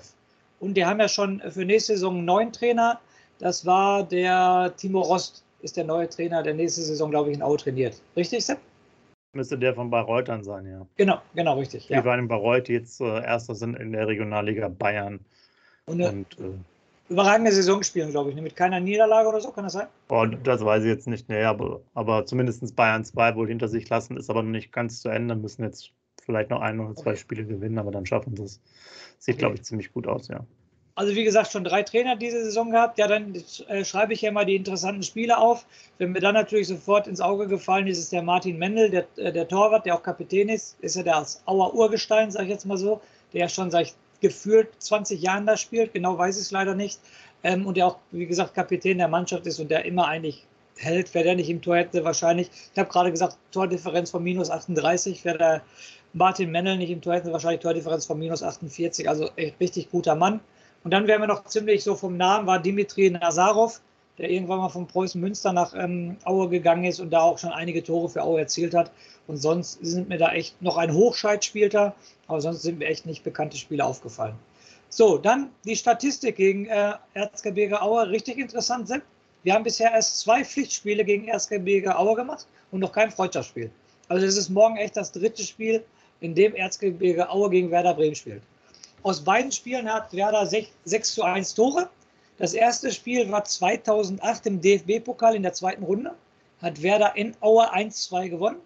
Und 0.59 0.73
die 0.73 0.85
haben 0.85 0.99
ja 0.99 1.07
schon 1.07 1.41
für 1.51 1.65
nächste 1.65 1.93
Saison 1.93 2.15
einen 2.15 2.25
neuen 2.25 2.51
Trainer. 2.51 2.99
Das 3.37 3.65
war 3.65 4.03
der 4.03 4.73
Timo 4.75 5.01
Rost, 5.01 5.43
ist 5.61 5.77
der 5.77 5.83
neue 5.83 6.09
Trainer, 6.09 6.43
der 6.43 6.53
nächste 6.53 6.81
Saison, 6.81 7.11
glaube 7.11 7.29
ich, 7.31 7.37
in 7.37 7.43
Au 7.43 7.55
trainiert. 7.57 8.01
Richtig, 8.15 8.45
Sepp? 8.45 8.59
Müsste 9.33 9.57
der 9.57 9.75
von 9.75 9.89
Bayreuth 9.89 10.27
dann 10.27 10.43
sein, 10.43 10.65
ja. 10.65 10.87
Genau, 10.97 11.21
genau, 11.35 11.57
richtig. 11.59 11.87
Die 11.87 11.93
ja. 11.93 12.03
waren 12.03 12.19
in 12.19 12.27
Bayreuth 12.27 12.67
jetzt 12.67 12.99
äh, 12.99 13.23
Erster 13.23 13.53
sind 13.53 13.75
in 13.75 13.91
der 13.91 14.07
Regionalliga 14.07 14.69
Bayern. 14.69 15.19
Und, 15.85 16.01
und 16.01 16.39
äh, 16.39 17.13
überragende 17.13 17.51
Saison 17.51 17.83
spielen, 17.83 18.09
glaube 18.09 18.29
ich, 18.29 18.35
ne? 18.35 18.41
mit 18.41 18.55
keiner 18.55 18.79
Niederlage 18.79 19.29
oder 19.29 19.39
so, 19.39 19.51
kann 19.51 19.65
das 19.65 19.73
sein? 19.73 19.87
Oh, 20.09 20.25
das 20.25 20.63
weiß 20.63 20.83
ich 20.83 20.89
jetzt 20.89 21.07
nicht, 21.07 21.29
nee, 21.29 21.43
aber, 21.43 21.81
aber 21.93 22.25
zumindest 22.25 22.75
Bayern 22.75 23.05
2 23.05 23.35
wohl 23.35 23.47
hinter 23.47 23.67
sich 23.67 23.87
lassen, 23.89 24.17
ist 24.17 24.29
aber 24.29 24.41
noch 24.41 24.51
nicht 24.51 24.71
ganz 24.71 25.01
zu 25.01 25.09
Ende, 25.09 25.35
müssen 25.35 25.63
jetzt 25.63 25.91
vielleicht 26.23 26.49
noch 26.49 26.61
ein 26.61 26.79
oder 26.79 26.95
zwei 26.95 27.11
okay. 27.11 27.19
Spiele 27.19 27.45
gewinnen, 27.45 27.77
aber 27.77 27.91
dann 27.91 28.05
schaffen 28.05 28.35
sie 28.35 28.43
es. 28.43 28.61
Sieht, 29.19 29.35
okay. 29.35 29.39
glaube 29.39 29.55
ich, 29.55 29.63
ziemlich 29.63 29.93
gut 29.93 30.07
aus, 30.07 30.27
ja. 30.27 30.45
Also 30.99 31.15
wie 31.15 31.23
gesagt, 31.23 31.53
schon 31.53 31.63
drei 31.63 31.81
Trainer 31.81 32.17
diese 32.17 32.43
Saison 32.43 32.71
gehabt. 32.71 32.99
Ja, 32.99 33.07
dann 33.07 33.33
äh, 33.69 33.85
schreibe 33.85 34.11
ich 34.11 34.21
ja 34.21 34.33
mal 34.33 34.45
die 34.45 34.57
interessanten 34.57 35.01
Spiele 35.01 35.37
auf. 35.37 35.65
Wenn 35.97 36.11
mir 36.11 36.19
dann 36.19 36.33
natürlich 36.33 36.67
sofort 36.67 37.07
ins 37.07 37.21
Auge 37.21 37.47
gefallen 37.47 37.87
ist, 37.87 37.99
ist 37.99 38.11
der 38.11 38.21
Martin 38.21 38.57
Mendel, 38.57 38.89
der, 38.89 39.05
äh, 39.15 39.31
der 39.31 39.47
Torwart, 39.47 39.85
der 39.85 39.95
auch 39.95 40.03
Kapitän 40.03 40.49
ist. 40.49 40.77
Ist 40.81 40.97
ja 40.97 41.03
der 41.03 41.19
aus 41.19 41.41
Auer 41.45 41.73
Urgestein, 41.73 42.31
sage 42.31 42.47
ich 42.47 42.51
jetzt 42.51 42.65
mal 42.65 42.77
so, 42.77 42.99
der 43.31 43.39
ja 43.39 43.47
schon 43.47 43.71
seit 43.71 43.95
gefühlt 44.19 44.67
20 44.79 45.21
Jahren 45.21 45.45
da 45.45 45.55
spielt. 45.55 45.93
Genau 45.93 46.17
weiß 46.17 46.35
ich 46.35 46.41
es 46.41 46.51
leider 46.51 46.75
nicht. 46.75 46.99
Ähm, 47.45 47.65
und 47.65 47.77
der 47.77 47.87
auch, 47.87 47.99
wie 48.11 48.25
gesagt, 48.25 48.53
Kapitän 48.53 48.97
der 48.97 49.07
Mannschaft 49.07 49.47
ist 49.47 49.57
und 49.61 49.71
der 49.71 49.85
immer 49.85 50.05
eigentlich 50.05 50.45
hält. 50.75 51.13
Wer 51.13 51.23
der 51.23 51.35
nicht 51.35 51.49
im 51.49 51.61
Tor 51.61 51.77
hätte, 51.77 52.03
wahrscheinlich, 52.03 52.51
ich 52.73 52.77
habe 52.77 52.89
gerade 52.89 53.11
gesagt, 53.11 53.37
Tordifferenz 53.53 54.11
von 54.11 54.21
minus 54.21 54.49
38. 54.49 55.23
Wer 55.23 55.37
der 55.37 55.61
Martin 56.11 56.51
Mendel 56.51 56.75
nicht 56.75 56.91
im 56.91 57.01
Tor 57.01 57.13
hätte, 57.13 57.31
wahrscheinlich 57.31 57.61
Tordifferenz 57.61 58.05
von 58.05 58.19
minus 58.19 58.43
48. 58.43 59.07
Also 59.07 59.29
echt 59.37 59.57
richtig 59.61 59.89
guter 59.91 60.15
Mann. 60.15 60.41
Und 60.83 60.91
dann 60.91 61.07
wären 61.07 61.21
wir 61.21 61.27
noch 61.27 61.45
ziemlich 61.45 61.83
so 61.83 61.95
vom 61.95 62.17
Namen, 62.17 62.47
war 62.47 62.59
Dimitri 62.59 63.09
Nazarov, 63.09 63.81
der 64.17 64.29
irgendwann 64.29 64.59
mal 64.59 64.69
von 64.69 64.87
Preußen 64.87 65.19
Münster 65.19 65.53
nach 65.53 65.73
ähm, 65.75 66.17
Aue 66.25 66.49
gegangen 66.49 66.85
ist 66.85 66.99
und 66.99 67.09
da 67.11 67.21
auch 67.21 67.37
schon 67.37 67.51
einige 67.51 67.83
Tore 67.83 68.09
für 68.09 68.23
Aue 68.23 68.39
erzielt 68.39 68.73
hat. 68.73 68.91
Und 69.27 69.37
sonst 69.37 69.79
sind 69.81 70.09
mir 70.09 70.17
da 70.17 70.31
echt 70.31 70.61
noch 70.61 70.77
ein 70.77 70.93
Hochscheid 70.93 71.43
spielter, 71.43 71.95
aber 72.27 72.41
sonst 72.41 72.61
sind 72.61 72.79
mir 72.79 72.87
echt 72.87 73.05
nicht 73.05 73.23
bekannte 73.23 73.57
Spiele 73.57 73.85
aufgefallen. 73.85 74.35
So, 74.89 75.17
dann 75.17 75.51
die 75.65 75.75
Statistik 75.75 76.35
gegen 76.37 76.65
äh, 76.65 76.93
Erzgebirge 77.13 77.81
Aue. 77.81 78.09
Richtig 78.09 78.37
interessant, 78.37 78.87
Sepp. 78.87 79.03
Wir 79.43 79.53
haben 79.53 79.63
bisher 79.63 79.91
erst 79.91 80.19
zwei 80.19 80.43
Pflichtspiele 80.43 81.05
gegen 81.05 81.27
Erzgebirge 81.27 81.97
Aue 81.97 82.15
gemacht 82.15 82.47
und 82.71 82.79
noch 82.79 82.91
kein 82.91 83.11
Freundschaftsspiel. 83.11 83.71
Also 84.09 84.25
es 84.25 84.35
ist 84.35 84.49
morgen 84.49 84.77
echt 84.77 84.97
das 84.97 85.11
dritte 85.11 85.43
Spiel, 85.43 85.83
in 86.19 86.35
dem 86.35 86.55
Erzgebirge 86.55 87.29
Aue 87.29 87.49
gegen 87.49 87.71
Werder 87.71 87.93
Bremen 87.93 88.15
spielt. 88.15 88.41
Aus 89.03 89.21
beiden 89.21 89.51
Spielen 89.51 89.91
hat 89.91 90.13
Werder 90.13 90.45
6, 90.45 90.69
6 90.85 91.13
zu 91.13 91.23
1 91.23 91.55
Tore. 91.55 91.89
Das 92.37 92.53
erste 92.53 92.91
Spiel 92.91 93.29
war 93.31 93.43
2008 93.43 94.45
im 94.47 94.61
DFB-Pokal 94.61 95.35
in 95.35 95.43
der 95.43 95.53
zweiten 95.53 95.83
Runde. 95.83 96.13
Hat 96.61 96.81
Werder 96.81 97.15
in 97.15 97.35
Aue 97.41 97.73
1-2 97.73 98.29
gewonnen. 98.29 98.59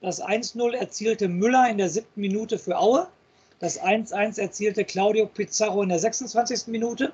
Das 0.00 0.22
1-0 0.22 0.74
erzielte 0.74 1.28
Müller 1.28 1.68
in 1.68 1.78
der 1.78 1.88
siebten 1.88 2.20
Minute 2.20 2.58
für 2.58 2.78
Aue. 2.78 3.08
Das 3.58 3.80
1-1 3.82 4.40
erzielte 4.40 4.84
Claudio 4.84 5.26
Pizarro 5.26 5.82
in 5.82 5.88
der 5.88 5.98
26. 5.98 6.66
Minute. 6.68 7.12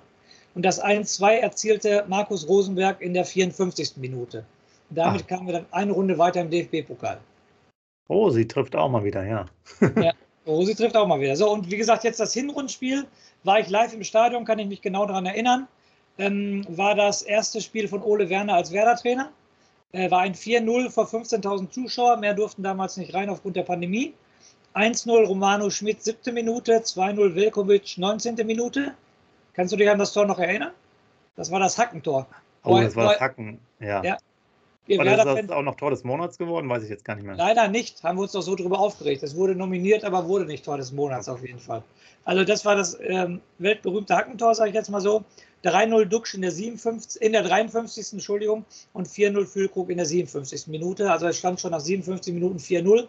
Und 0.54 0.64
das 0.64 0.82
1-2 0.82 1.38
erzielte 1.38 2.04
Markus 2.08 2.48
Rosenberg 2.48 3.00
in 3.00 3.14
der 3.14 3.24
54. 3.24 3.96
Minute. 3.96 4.44
Und 4.90 4.96
damit 4.96 5.22
Ach. 5.24 5.26
kamen 5.28 5.46
wir 5.46 5.54
dann 5.54 5.66
eine 5.70 5.92
Runde 5.92 6.18
weiter 6.18 6.40
im 6.40 6.50
DFB-Pokal. 6.50 7.18
Oh, 8.08 8.30
sie 8.30 8.46
trifft 8.46 8.76
auch 8.76 8.88
mal 8.88 9.04
wieder, 9.04 9.24
ja. 9.24 9.46
ja. 9.96 10.12
Rosi 10.46 10.74
trifft 10.74 10.96
auch 10.96 11.06
mal 11.06 11.20
wieder. 11.20 11.36
So, 11.36 11.50
und 11.50 11.70
wie 11.70 11.76
gesagt, 11.76 12.04
jetzt 12.04 12.20
das 12.20 12.32
Hinrundspiel 12.32 13.06
war 13.44 13.60
ich 13.60 13.68
live 13.68 13.92
im 13.92 14.04
Stadion, 14.04 14.44
kann 14.44 14.58
ich 14.58 14.66
mich 14.66 14.82
genau 14.82 15.06
daran 15.06 15.26
erinnern. 15.26 15.68
Ähm, 16.18 16.64
war 16.68 16.94
das 16.94 17.22
erste 17.22 17.60
Spiel 17.60 17.88
von 17.88 18.02
Ole 18.02 18.28
Werner 18.28 18.54
als 18.54 18.72
Werder-Trainer. 18.72 19.30
Äh, 19.92 20.10
war 20.10 20.20
ein 20.20 20.34
4-0 20.34 20.90
vor 20.90 21.06
15.000 21.06 21.70
Zuschauer. 21.70 22.16
Mehr 22.18 22.34
durften 22.34 22.62
damals 22.62 22.96
nicht 22.96 23.14
rein 23.14 23.30
aufgrund 23.30 23.56
der 23.56 23.62
Pandemie. 23.62 24.14
1-0 24.74 25.26
Romano 25.26 25.70
Schmidt, 25.70 26.02
siebte 26.02 26.32
Minute. 26.32 26.78
2-0 26.78 27.34
Velkovic, 27.34 27.98
19. 27.98 28.34
Minute. 28.46 28.94
Kannst 29.54 29.72
du 29.72 29.76
dich 29.76 29.88
an 29.88 29.98
das 29.98 30.12
Tor 30.12 30.26
noch 30.26 30.38
erinnern? 30.38 30.72
Das 31.36 31.50
war 31.50 31.60
das 31.60 31.78
Hackentor. 31.78 32.26
Oh, 32.64 32.80
das 32.80 32.94
war 32.94 33.12
das 33.12 33.20
Hacken, 33.20 33.58
ja. 33.80 34.02
ja. 34.02 34.18
War 34.88 35.04
das, 35.04 35.24
das 35.24 35.50
auch 35.50 35.62
noch 35.62 35.76
Tor 35.76 35.90
des 35.90 36.02
Monats 36.02 36.38
geworden? 36.38 36.68
Weiß 36.68 36.82
ich 36.82 36.90
jetzt 36.90 37.04
gar 37.04 37.14
nicht 37.14 37.24
mehr. 37.24 37.36
Leider 37.36 37.68
nicht. 37.68 38.02
Haben 38.02 38.18
wir 38.18 38.22
uns 38.22 38.32
doch 38.32 38.42
so 38.42 38.56
drüber 38.56 38.80
aufgeregt. 38.80 39.22
Es 39.22 39.36
wurde 39.36 39.54
nominiert, 39.54 40.04
aber 40.04 40.26
wurde 40.26 40.44
nicht 40.44 40.64
Tor 40.64 40.76
des 40.76 40.90
Monats 40.92 41.28
auf 41.28 41.40
jeden 41.42 41.60
Fall. 41.60 41.82
Also 42.24 42.44
das 42.44 42.64
war 42.64 42.74
das 42.74 42.98
ähm, 43.00 43.40
weltberühmte 43.58 44.14
Hackentor, 44.14 44.54
sage 44.54 44.70
ich 44.70 44.74
jetzt 44.74 44.90
mal 44.90 45.00
so. 45.00 45.24
3-0 45.64 46.06
Duxch 46.06 46.34
in 46.34 46.42
der, 46.42 46.50
57, 46.50 47.22
in 47.22 47.32
der 47.32 47.44
53. 47.44 48.14
Entschuldigung 48.14 48.64
und 48.92 49.06
4-0 49.06 49.46
Füllkrug 49.46 49.90
in 49.90 49.98
der 49.98 50.06
57. 50.06 50.66
Minute. 50.66 51.10
Also 51.10 51.28
es 51.28 51.38
stand 51.38 51.60
schon 51.60 51.70
nach 51.70 51.80
57 51.80 52.34
Minuten 52.34 52.58
4-0. 52.58 53.06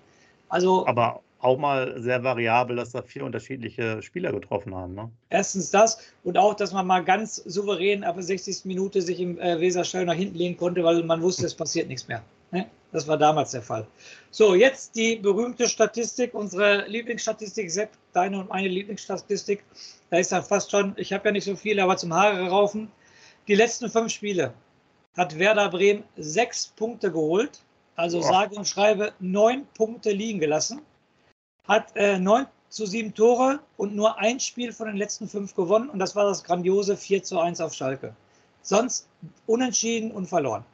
Also, 0.50 0.86
aber 0.86 1.22
auch 1.43 1.57
mal 1.57 2.01
sehr 2.01 2.23
variabel, 2.23 2.77
dass 2.77 2.91
da 2.91 3.01
vier 3.01 3.25
unterschiedliche 3.25 4.01
Spieler 4.01 4.31
getroffen 4.31 4.73
haben. 4.73 4.95
Ne? 4.95 5.12
Erstens 5.29 5.71
das 5.71 6.00
und 6.23 6.38
auch, 6.38 6.53
dass 6.53 6.71
man 6.71 6.88
mal 6.88 7.03
ganz 7.03 7.35
souverän 7.35 8.03
ab 8.03 8.15
der 8.15 8.23
60. 8.23 8.65
Minute 8.65 9.01
sich 9.01 9.19
im 9.19 9.38
äh, 9.39 9.59
Weserstall 9.59 10.05
nach 10.05 10.13
hinten 10.13 10.38
lehnen 10.38 10.55
konnte, 10.55 10.83
weil 10.83 11.03
man 11.03 11.21
wusste, 11.21 11.45
es 11.45 11.53
passiert 11.53 11.89
nichts 11.89 12.07
mehr. 12.07 12.23
Ne? 12.51 12.65
Das 12.93 13.07
war 13.07 13.17
damals 13.17 13.51
der 13.51 13.62
Fall. 13.62 13.85
So, 14.31 14.55
jetzt 14.55 14.95
die 14.95 15.17
berühmte 15.17 15.67
Statistik, 15.67 16.33
unsere 16.33 16.88
Lieblingsstatistik, 16.88 17.69
Sepp, 17.69 17.89
deine 18.13 18.39
und 18.39 18.50
meine 18.50 18.69
Lieblingsstatistik. 18.69 19.63
Da 20.09 20.19
ist 20.19 20.31
dann 20.31 20.43
fast 20.43 20.71
schon, 20.71 20.93
ich 20.95 21.12
habe 21.12 21.25
ja 21.25 21.31
nicht 21.33 21.45
so 21.45 21.55
viel, 21.57 21.79
aber 21.79 21.97
zum 21.97 22.13
Haare 22.13 22.47
raufen. 22.47 22.89
Die 23.50 23.55
letzten 23.55 23.89
fünf 23.89 24.13
Spiele 24.13 24.53
hat 25.17 25.38
Werder 25.38 25.69
Bremen 25.69 26.03
sechs 26.15 26.67
Punkte 26.67 27.12
geholt, 27.12 27.59
also 27.97 28.19
Boah. 28.21 28.27
sage 28.27 28.55
und 28.55 28.67
schreibe 28.67 29.12
neun 29.19 29.67
Punkte 29.73 30.12
liegen 30.12 30.39
gelassen 30.39 30.81
hat 31.67 31.96
äh, 31.96 32.20
9 32.20 32.46
zu 32.70 32.86
7 32.86 33.13
Tore 33.13 33.60
und 33.77 33.96
nur 33.96 34.17
ein 34.17 34.39
Spiel 34.39 34.74
von 34.74 34.88
den 34.88 34.98
letzten 34.98 35.27
fünf 35.27 35.55
gewonnen 35.55 35.89
und 35.89 36.00
das 36.00 36.15
war 36.15 36.25
das 36.25 36.43
grandiose 36.43 36.98
4 36.98 37.24
zu 37.24 37.39
1 37.39 37.62
auf 37.62 37.74
Schalke. 37.74 38.15
Sonst 38.62 39.08
unentschieden 39.46 40.12
und 40.12 40.27
verloren. 40.27 40.65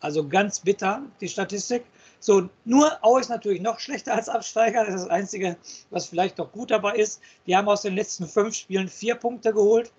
Also 0.00 0.26
ganz 0.26 0.60
bitter, 0.60 1.02
die 1.20 1.28
Statistik. 1.28 1.84
So, 2.18 2.48
nur 2.64 2.98
Aue 3.04 3.20
ist 3.20 3.28
natürlich 3.28 3.60
noch 3.60 3.78
schlechter 3.78 4.14
als 4.14 4.28
Absteiger. 4.28 4.84
Das 4.84 4.94
ist 4.94 5.02
das 5.02 5.10
Einzige, 5.10 5.56
was 5.90 6.06
vielleicht 6.06 6.38
noch 6.38 6.50
gut 6.50 6.72
dabei 6.72 6.96
ist. 6.96 7.20
Die 7.46 7.56
haben 7.56 7.68
aus 7.68 7.82
den 7.82 7.94
letzten 7.94 8.26
fünf 8.26 8.54
Spielen 8.54 8.88
vier 8.88 9.14
Punkte 9.14 9.52
geholt, 9.52 9.92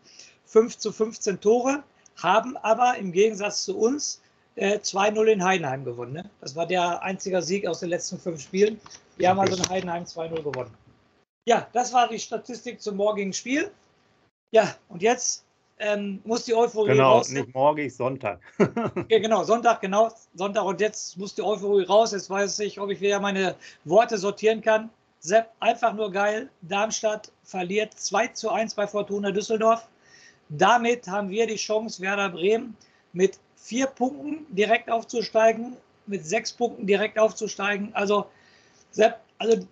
5 0.46 0.78
zu 0.78 0.92
15 0.92 1.40
Tore, 1.40 1.84
haben 2.18 2.58
aber 2.58 2.98
im 2.98 3.12
Gegensatz 3.12 3.64
zu 3.64 3.78
uns 3.78 4.22
äh, 4.56 4.78
2-0 4.78 5.26
in 5.26 5.44
Heidenheim 5.44 5.84
gewonnen. 5.84 6.14
Ne? 6.14 6.30
Das 6.42 6.56
war 6.56 6.66
der 6.66 7.02
einzige 7.04 7.42
Sieg 7.42 7.68
aus 7.68 7.80
den 7.80 7.90
letzten 7.90 8.20
fünf 8.20 8.42
Spielen. 8.42 8.80
Die 9.20 9.28
haben 9.28 9.40
also 9.40 9.56
in 9.56 9.70
Heidenheim 9.70 10.04
2-0 10.04 10.44
gewonnen. 10.44 10.74
Ja, 11.46 11.68
das 11.74 11.94
war 11.94 12.08
die 12.08 12.20
Statistik 12.20 12.82
zum 12.82 12.96
morgigen 12.96 13.34
Spiel. 13.34 13.72
Ja, 14.52 14.76
und 14.88 15.02
jetzt 15.02 15.46
ähm, 15.80 16.22
muss 16.24 16.46
die 16.46 16.56
Euphorie 16.56 16.92
genau, 16.92 17.14
raus. 17.16 17.30
Genau, 17.30 17.42
nicht 17.42 17.54
morgen, 17.54 17.90
Sonntag. 17.90 18.40
ja, 19.10 19.20
genau, 19.20 19.44
Sonntag, 19.44 19.82
genau, 19.82 20.12
Sonntag. 20.36 20.64
Und 20.64 20.80
jetzt 20.80 21.18
muss 21.18 21.36
die 21.36 21.42
Euphorie 21.42 21.84
raus. 21.84 22.12
Jetzt 22.12 22.30
weiß 22.30 22.60
ich, 22.60 22.80
ob 22.80 22.90
ich 22.90 23.02
wieder 23.02 23.20
meine 23.20 23.56
Worte 23.84 24.18
sortieren 24.18 24.62
kann. 24.62 24.90
Sepp, 25.20 25.50
einfach 25.60 25.94
nur 25.94 26.12
geil. 26.12 26.50
Darmstadt 26.62 27.32
verliert 27.44 27.94
2 27.94 28.28
zu 28.28 28.50
1 28.52 28.76
bei 28.76 28.88
Fortuna 28.88 29.32
Düsseldorf. 29.32 29.88
Damit 30.50 31.08
haben 31.08 31.30
wir 31.30 31.48
die 31.48 31.56
Chance, 31.56 32.02
Werder 32.02 32.30
Bremen 32.30 32.76
mit 33.14 33.40
vier 33.64 33.88
Punkten 33.88 34.46
direkt 34.54 34.92
aufzusteigen, 34.92 35.78
mit 36.06 36.26
sechs 36.26 36.52
Punkten 36.52 36.86
direkt 36.86 37.18
aufzusteigen. 37.18 37.92
Also 37.94 38.26
Sepp, 38.92 39.20
also 39.38 39.66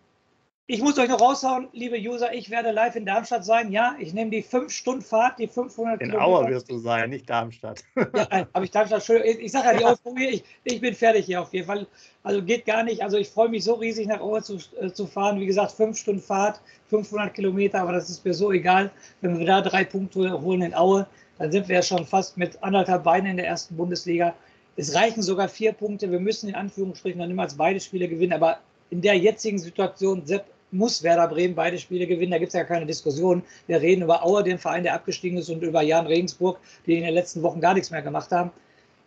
ich 0.65 0.81
muss 0.81 0.97
euch 0.97 1.09
noch 1.09 1.19
raushauen, 1.19 1.67
liebe 1.73 1.97
User, 1.97 2.33
ich 2.33 2.49
werde 2.49 2.71
live 2.71 2.95
in 2.95 3.05
Darmstadt 3.05 3.43
sein. 3.43 3.73
Ja, 3.73 3.95
ich 3.99 4.13
nehme 4.13 4.31
die 4.31 4.41
5-Stunden-Fahrt, 4.41 5.37
die 5.37 5.47
500 5.47 5.99
in 5.99 6.11
Kilometer. 6.11 6.25
In 6.25 6.33
Auer 6.33 6.47
wirst 6.47 6.71
du 6.71 6.77
sein, 6.77 7.09
nicht 7.09 7.29
Darmstadt. 7.29 7.83
Ja, 8.15 8.47
habe 8.53 8.63
ich 8.63 8.71
Darmstadt 8.71 9.03
schön. 9.03 9.21
Ich 9.25 9.51
sage 9.51 9.67
ja, 9.67 9.77
die 9.77 9.83
Euphorie, 9.83 10.27
ich, 10.27 10.43
ich 10.63 10.79
bin 10.79 10.93
fertig 10.93 11.25
hier 11.25 11.41
auf 11.41 11.53
jeden 11.53 11.67
Fall. 11.67 11.85
Also 12.23 12.41
geht 12.41 12.65
gar 12.65 12.83
nicht. 12.83 13.03
Also 13.03 13.17
ich 13.17 13.27
freue 13.27 13.49
mich 13.49 13.65
so 13.65 13.73
riesig 13.73 14.07
nach 14.07 14.21
Auer 14.21 14.41
zu, 14.41 14.59
äh, 14.79 14.89
zu 14.93 15.05
fahren. 15.05 15.41
Wie 15.41 15.45
gesagt, 15.45 15.73
5 15.73 15.97
Stunden 15.97 16.21
Fahrt, 16.21 16.61
500 16.87 17.33
Kilometer, 17.33 17.81
aber 17.81 17.91
das 17.91 18.09
ist 18.09 18.23
mir 18.23 18.33
so 18.33 18.53
egal. 18.53 18.91
Wenn 19.19 19.37
wir 19.37 19.45
da 19.45 19.59
drei 19.59 19.83
Punkte 19.83 20.41
holen 20.41 20.61
in 20.61 20.73
Aue, 20.73 21.05
dann 21.41 21.51
sind 21.51 21.67
wir 21.67 21.77
ja 21.77 21.81
schon 21.81 22.05
fast 22.05 22.37
mit 22.37 22.61
anderthalb 22.61 23.03
Beinen 23.03 23.31
in 23.31 23.37
der 23.37 23.47
ersten 23.47 23.75
Bundesliga. 23.75 24.35
Es 24.75 24.93
reichen 24.93 25.23
sogar 25.23 25.49
vier 25.49 25.73
Punkte. 25.73 26.11
Wir 26.11 26.19
müssen 26.19 26.49
in 26.49 26.55
Anführungsstrichen 26.55 27.19
dann 27.19 27.31
immer 27.31 27.41
als 27.41 27.55
beide 27.55 27.79
Spiele 27.79 28.07
gewinnen, 28.07 28.33
aber 28.33 28.59
in 28.91 29.01
der 29.01 29.17
jetzigen 29.17 29.57
Situation 29.57 30.23
Sepp, 30.23 30.45
muss 30.69 31.01
Werder 31.01 31.27
Bremen 31.27 31.55
beide 31.55 31.79
Spiele 31.79 32.05
gewinnen. 32.05 32.31
Da 32.31 32.37
gibt 32.37 32.49
es 32.49 32.53
ja 32.53 32.63
keine 32.63 32.85
Diskussion. 32.85 33.41
Wir 33.65 33.81
reden 33.81 34.03
über 34.03 34.23
Auer, 34.23 34.43
den 34.43 34.59
Verein, 34.59 34.83
der 34.83 34.93
abgestiegen 34.93 35.39
ist, 35.39 35.49
und 35.49 35.63
über 35.63 35.81
Jan 35.81 36.05
Regensburg, 36.05 36.59
die 36.85 36.95
in 36.95 37.03
den 37.03 37.13
letzten 37.15 37.41
Wochen 37.41 37.59
gar 37.59 37.73
nichts 37.73 37.89
mehr 37.89 38.03
gemacht 38.03 38.31
haben. 38.31 38.51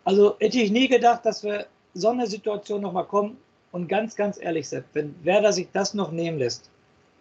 Also 0.03 0.35
hätte 0.39 0.59
ich 0.59 0.71
nie 0.71 0.89
gedacht, 0.89 1.25
dass 1.25 1.41
wir 1.41 1.67
so 1.93 2.09
eine 2.09 2.27
Situation 2.27 2.81
nochmal 2.81 3.05
kommen. 3.05 3.37
Und 3.71 3.87
ganz, 3.87 4.15
ganz 4.15 4.37
ehrlich, 4.39 4.67
Sepp, 4.67 4.83
wenn 4.93 5.15
Werder 5.23 5.53
sich 5.53 5.69
das 5.71 5.93
noch 5.93 6.11
nehmen 6.11 6.37
lässt, 6.37 6.69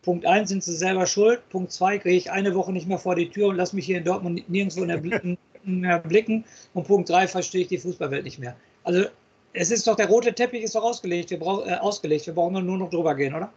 Punkt 0.05 0.27
1 0.27 0.51
sind 0.51 0.63
sie 0.63 0.75
selber 0.75 1.07
schuld. 1.07 1.41
Punkt 1.49 1.73
2 1.73 1.99
kriege 1.99 2.17
ich 2.17 2.31
eine 2.31 2.55
Woche 2.55 2.73
nicht 2.73 2.87
mehr 2.87 2.99
vor 2.99 3.15
die 3.15 3.31
Tür 3.31 3.49
und 3.49 3.57
lasse 3.57 3.75
mich 3.75 3.87
hier 3.87 3.99
in 3.99 4.05
Dortmund 4.05 4.49
nirgendwo 4.49 4.85
mehr 4.85 5.99
blicken. 5.99 6.45
Und 6.75 6.87
Punkt 6.87 7.09
3 7.09 7.27
verstehe 7.27 7.63
ich 7.63 7.69
die 7.69 7.79
Fußballwelt 7.79 8.25
nicht 8.25 8.39
mehr. 8.39 8.55
Also 8.85 9.07
es 9.55 9.71
ist 9.71 9.87
doch, 9.87 9.97
der 9.97 10.09
rote 10.09 10.35
Teppich 10.35 10.63
ist 10.63 10.75
doch 10.75 10.83
ausgelegt. 10.83 11.31
Wir, 11.31 11.39
brauch, 11.39 11.67
äh, 11.67 11.75
ausgelegt. 11.75 12.27
Wir 12.27 12.35
brauchen 12.35 12.65
nur 12.67 12.77
noch 12.77 12.91
drüber 12.91 13.15
gehen, 13.15 13.35
oder? 13.35 13.51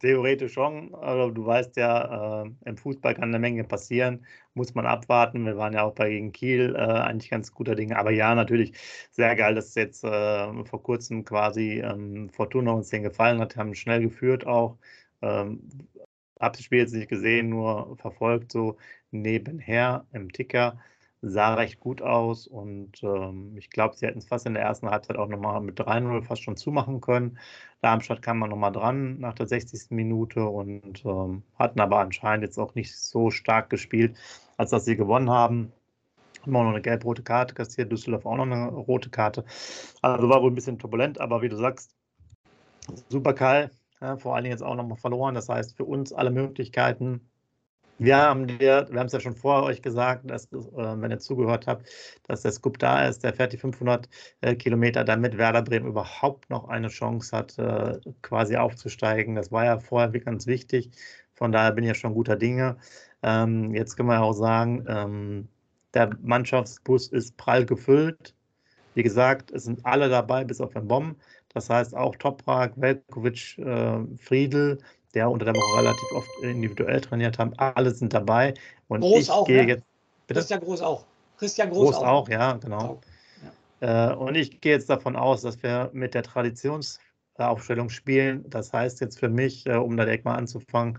Theoretisch 0.00 0.52
schon, 0.52 0.94
aber 0.94 1.30
du 1.30 1.46
weißt 1.46 1.76
ja, 1.78 2.42
äh, 2.44 2.50
im 2.66 2.76
Fußball 2.76 3.14
kann 3.14 3.24
eine 3.24 3.38
Menge 3.38 3.64
passieren, 3.64 4.26
muss 4.52 4.74
man 4.74 4.84
abwarten. 4.84 5.46
Wir 5.46 5.56
waren 5.56 5.72
ja 5.72 5.84
auch 5.84 5.94
bei 5.94 6.10
gegen 6.10 6.32
Kiel 6.32 6.74
äh, 6.76 6.78
eigentlich 6.80 7.30
ganz 7.30 7.50
guter 7.52 7.74
Dinge. 7.74 7.96
Aber 7.96 8.10
ja, 8.10 8.34
natürlich 8.34 8.72
sehr 9.10 9.34
geil, 9.36 9.54
dass 9.54 9.74
jetzt 9.74 10.04
äh, 10.04 10.64
vor 10.66 10.82
kurzem 10.82 11.24
quasi 11.24 11.80
ähm, 11.80 12.28
Fortuna 12.28 12.72
uns 12.72 12.90
den 12.90 13.04
gefallen 13.04 13.40
hat, 13.40 13.56
haben 13.56 13.74
schnell 13.74 14.02
geführt 14.02 14.46
auch. 14.46 14.76
Ähm, 15.22 15.62
habe 16.40 16.56
das 16.56 16.64
Spiel 16.64 16.80
jetzt 16.80 16.94
nicht 16.94 17.08
gesehen, 17.08 17.48
nur 17.48 17.96
verfolgt 17.96 18.52
so 18.52 18.76
nebenher 19.10 20.06
im 20.12 20.30
Ticker. 20.32 20.78
Sah 21.22 21.54
recht 21.54 21.80
gut 21.80 22.02
aus 22.02 22.46
und 22.46 23.02
ähm, 23.02 23.56
ich 23.56 23.70
glaube, 23.70 23.96
sie 23.96 24.06
hätten 24.06 24.18
es 24.18 24.26
fast 24.26 24.46
in 24.46 24.54
der 24.54 24.62
ersten 24.62 24.90
Halbzeit 24.90 25.16
auch 25.16 25.28
nochmal 25.28 25.60
mit 25.60 25.78
3-0 25.80 26.22
fast 26.22 26.42
schon 26.42 26.56
zumachen 26.56 27.00
können. 27.00 27.38
Darmstadt 27.80 28.22
kam 28.22 28.38
man 28.38 28.50
nochmal 28.50 28.72
dran 28.72 29.18
nach 29.18 29.34
der 29.34 29.46
60. 29.46 29.90
Minute 29.90 30.44
und 30.44 31.04
ähm, 31.04 31.42
hatten 31.58 31.80
aber 31.80 31.98
anscheinend 32.00 32.44
jetzt 32.44 32.58
auch 32.58 32.74
nicht 32.74 32.96
so 32.96 33.30
stark 33.30 33.70
gespielt, 33.70 34.16
als 34.56 34.70
dass 34.70 34.84
sie 34.84 34.96
gewonnen 34.96 35.30
haben. 35.30 35.72
Haben 36.42 36.56
auch 36.56 36.64
noch 36.64 36.70
eine 36.70 36.82
gelb-rote 36.82 37.22
Karte 37.22 37.54
kassiert, 37.54 37.90
Düsseldorf 37.90 38.26
auch 38.26 38.36
noch 38.36 38.44
eine 38.44 38.68
rote 38.68 39.10
Karte. 39.10 39.44
Also 40.02 40.28
war 40.28 40.42
wohl 40.42 40.50
ein 40.50 40.54
bisschen 40.54 40.78
turbulent, 40.78 41.18
aber 41.20 41.42
wie 41.42 41.48
du 41.48 41.56
sagst, 41.56 41.96
super 43.08 43.34
Karl, 43.34 43.70
ja, 44.00 44.16
vor 44.16 44.34
allen 44.34 44.44
Dingen 44.44 44.52
jetzt 44.52 44.62
auch 44.62 44.74
nochmal 44.74 44.98
verloren. 44.98 45.34
Das 45.34 45.48
heißt, 45.48 45.76
für 45.76 45.84
uns 45.84 46.12
alle 46.12 46.30
Möglichkeiten. 46.30 47.28
Wir 47.98 48.18
haben 48.18 48.46
dir, 48.46 48.86
wir 48.90 49.00
haben 49.00 49.06
es 49.06 49.12
ja 49.12 49.20
schon 49.20 49.34
vorher 49.36 49.64
euch 49.64 49.80
gesagt, 49.80 50.28
dass, 50.30 50.46
äh, 50.52 50.56
wenn 50.62 51.10
ihr 51.10 51.18
zugehört 51.18 51.66
habt, 51.66 51.88
dass 52.24 52.42
der 52.42 52.52
Scoop 52.52 52.78
da 52.78 53.06
ist, 53.08 53.24
der 53.24 53.32
fährt 53.32 53.54
die 53.54 53.56
500 53.56 54.08
äh, 54.42 54.54
Kilometer, 54.54 55.02
damit 55.02 55.38
Werder 55.38 55.62
Bremen 55.62 55.86
überhaupt 55.88 56.50
noch 56.50 56.68
eine 56.68 56.88
Chance 56.88 57.34
hat, 57.34 57.58
äh, 57.58 57.98
quasi 58.20 58.56
aufzusteigen. 58.56 59.34
Das 59.34 59.50
war 59.50 59.64
ja 59.64 59.78
vorher 59.78 60.10
ganz 60.20 60.46
wichtig. 60.46 60.90
Von 61.32 61.52
daher 61.52 61.72
bin 61.72 61.84
ich 61.84 61.88
ja 61.88 61.94
schon 61.94 62.12
guter 62.14 62.36
Dinge. 62.36 62.76
Ähm, 63.22 63.74
jetzt 63.74 63.96
können 63.96 64.10
wir 64.10 64.22
auch 64.22 64.34
sagen, 64.34 64.84
ähm, 64.88 65.48
der 65.94 66.10
Mannschaftsbus 66.20 67.08
ist 67.08 67.36
prall 67.38 67.64
gefüllt. 67.64 68.34
Wie 68.94 69.02
gesagt, 69.02 69.50
es 69.52 69.64
sind 69.64 69.84
alle 69.86 70.10
dabei, 70.10 70.44
bis 70.44 70.60
auf 70.60 70.72
den 70.74 70.86
Bomben. 70.88 71.16
Das 71.54 71.70
heißt 71.70 71.96
auch 71.96 72.16
Toprak, 72.16 72.74
Velkovic, 72.76 73.56
Friedel, 74.18 74.78
der 75.16 75.30
unter 75.30 75.46
der 75.46 75.54
Woche 75.54 75.78
relativ 75.78 76.12
oft 76.12 76.30
individuell 76.42 77.00
trainiert 77.00 77.38
haben, 77.38 77.52
alle 77.56 77.90
sind 77.90 78.12
dabei. 78.12 78.54
Und 78.88 79.00
Groß 79.00 79.20
ich 79.20 79.30
auch, 79.30 79.46
gehe 79.46 79.62
ne? 79.62 79.68
jetzt. 79.68 79.84
Bitte? 80.26 80.40
Christian 80.40 80.60
Groß 80.60 80.82
auch. 80.82 81.06
Christian 81.38 81.70
Groß, 81.70 81.96
Groß 81.96 81.96
auch. 81.96 82.06
auch. 82.06 82.28
ja, 82.28 82.52
genau. 82.52 83.00
Ja. 83.80 84.10
Äh, 84.10 84.14
und 84.14 84.34
ich 84.34 84.60
gehe 84.60 84.72
jetzt 84.72 84.90
davon 84.90 85.16
aus, 85.16 85.42
dass 85.42 85.62
wir 85.62 85.90
mit 85.94 86.14
der 86.14 86.22
Traditionsaufstellung 86.22 87.88
spielen. 87.88 88.44
Das 88.48 88.72
heißt 88.72 89.00
jetzt 89.00 89.18
für 89.18 89.30
mich, 89.30 89.66
äh, 89.66 89.76
um 89.76 89.96
da 89.96 90.04
direkt 90.04 90.26
mal 90.26 90.34
anzufangen, 90.34 90.98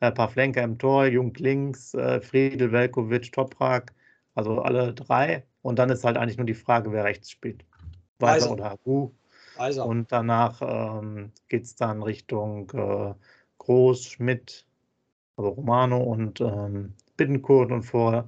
ein 0.00 0.12
äh, 0.12 0.14
paar 0.14 0.28
Flenker 0.30 0.62
im 0.62 0.78
Tor, 0.78 1.06
Jung 1.06 1.34
links, 1.34 1.92
äh, 1.94 2.20
Friedel, 2.20 2.72
Velkovic, 2.72 3.32
Toprak, 3.32 3.92
also 4.34 4.62
alle 4.62 4.94
drei. 4.94 5.44
Und 5.60 5.78
dann 5.78 5.90
ist 5.90 6.04
halt 6.04 6.16
eigentlich 6.16 6.38
nur 6.38 6.46
die 6.46 6.54
Frage, 6.54 6.90
wer 6.92 7.04
rechts 7.04 7.30
spielt. 7.30 7.64
Weiser 8.18 8.50
oder 8.52 8.70
Hagu. 8.70 9.10
Also. 9.58 9.84
Und 9.84 10.10
danach 10.10 10.62
ähm, 10.62 11.32
geht 11.48 11.64
es 11.64 11.74
dann 11.74 12.02
Richtung 12.02 12.72
Groß, 13.68 14.04
Schmidt, 14.06 14.66
also 15.36 15.50
Romano 15.50 15.98
und 16.02 16.40
ähm, 16.40 16.94
Bittenkurt 17.16 17.70
und 17.70 17.82
vor, 17.82 18.26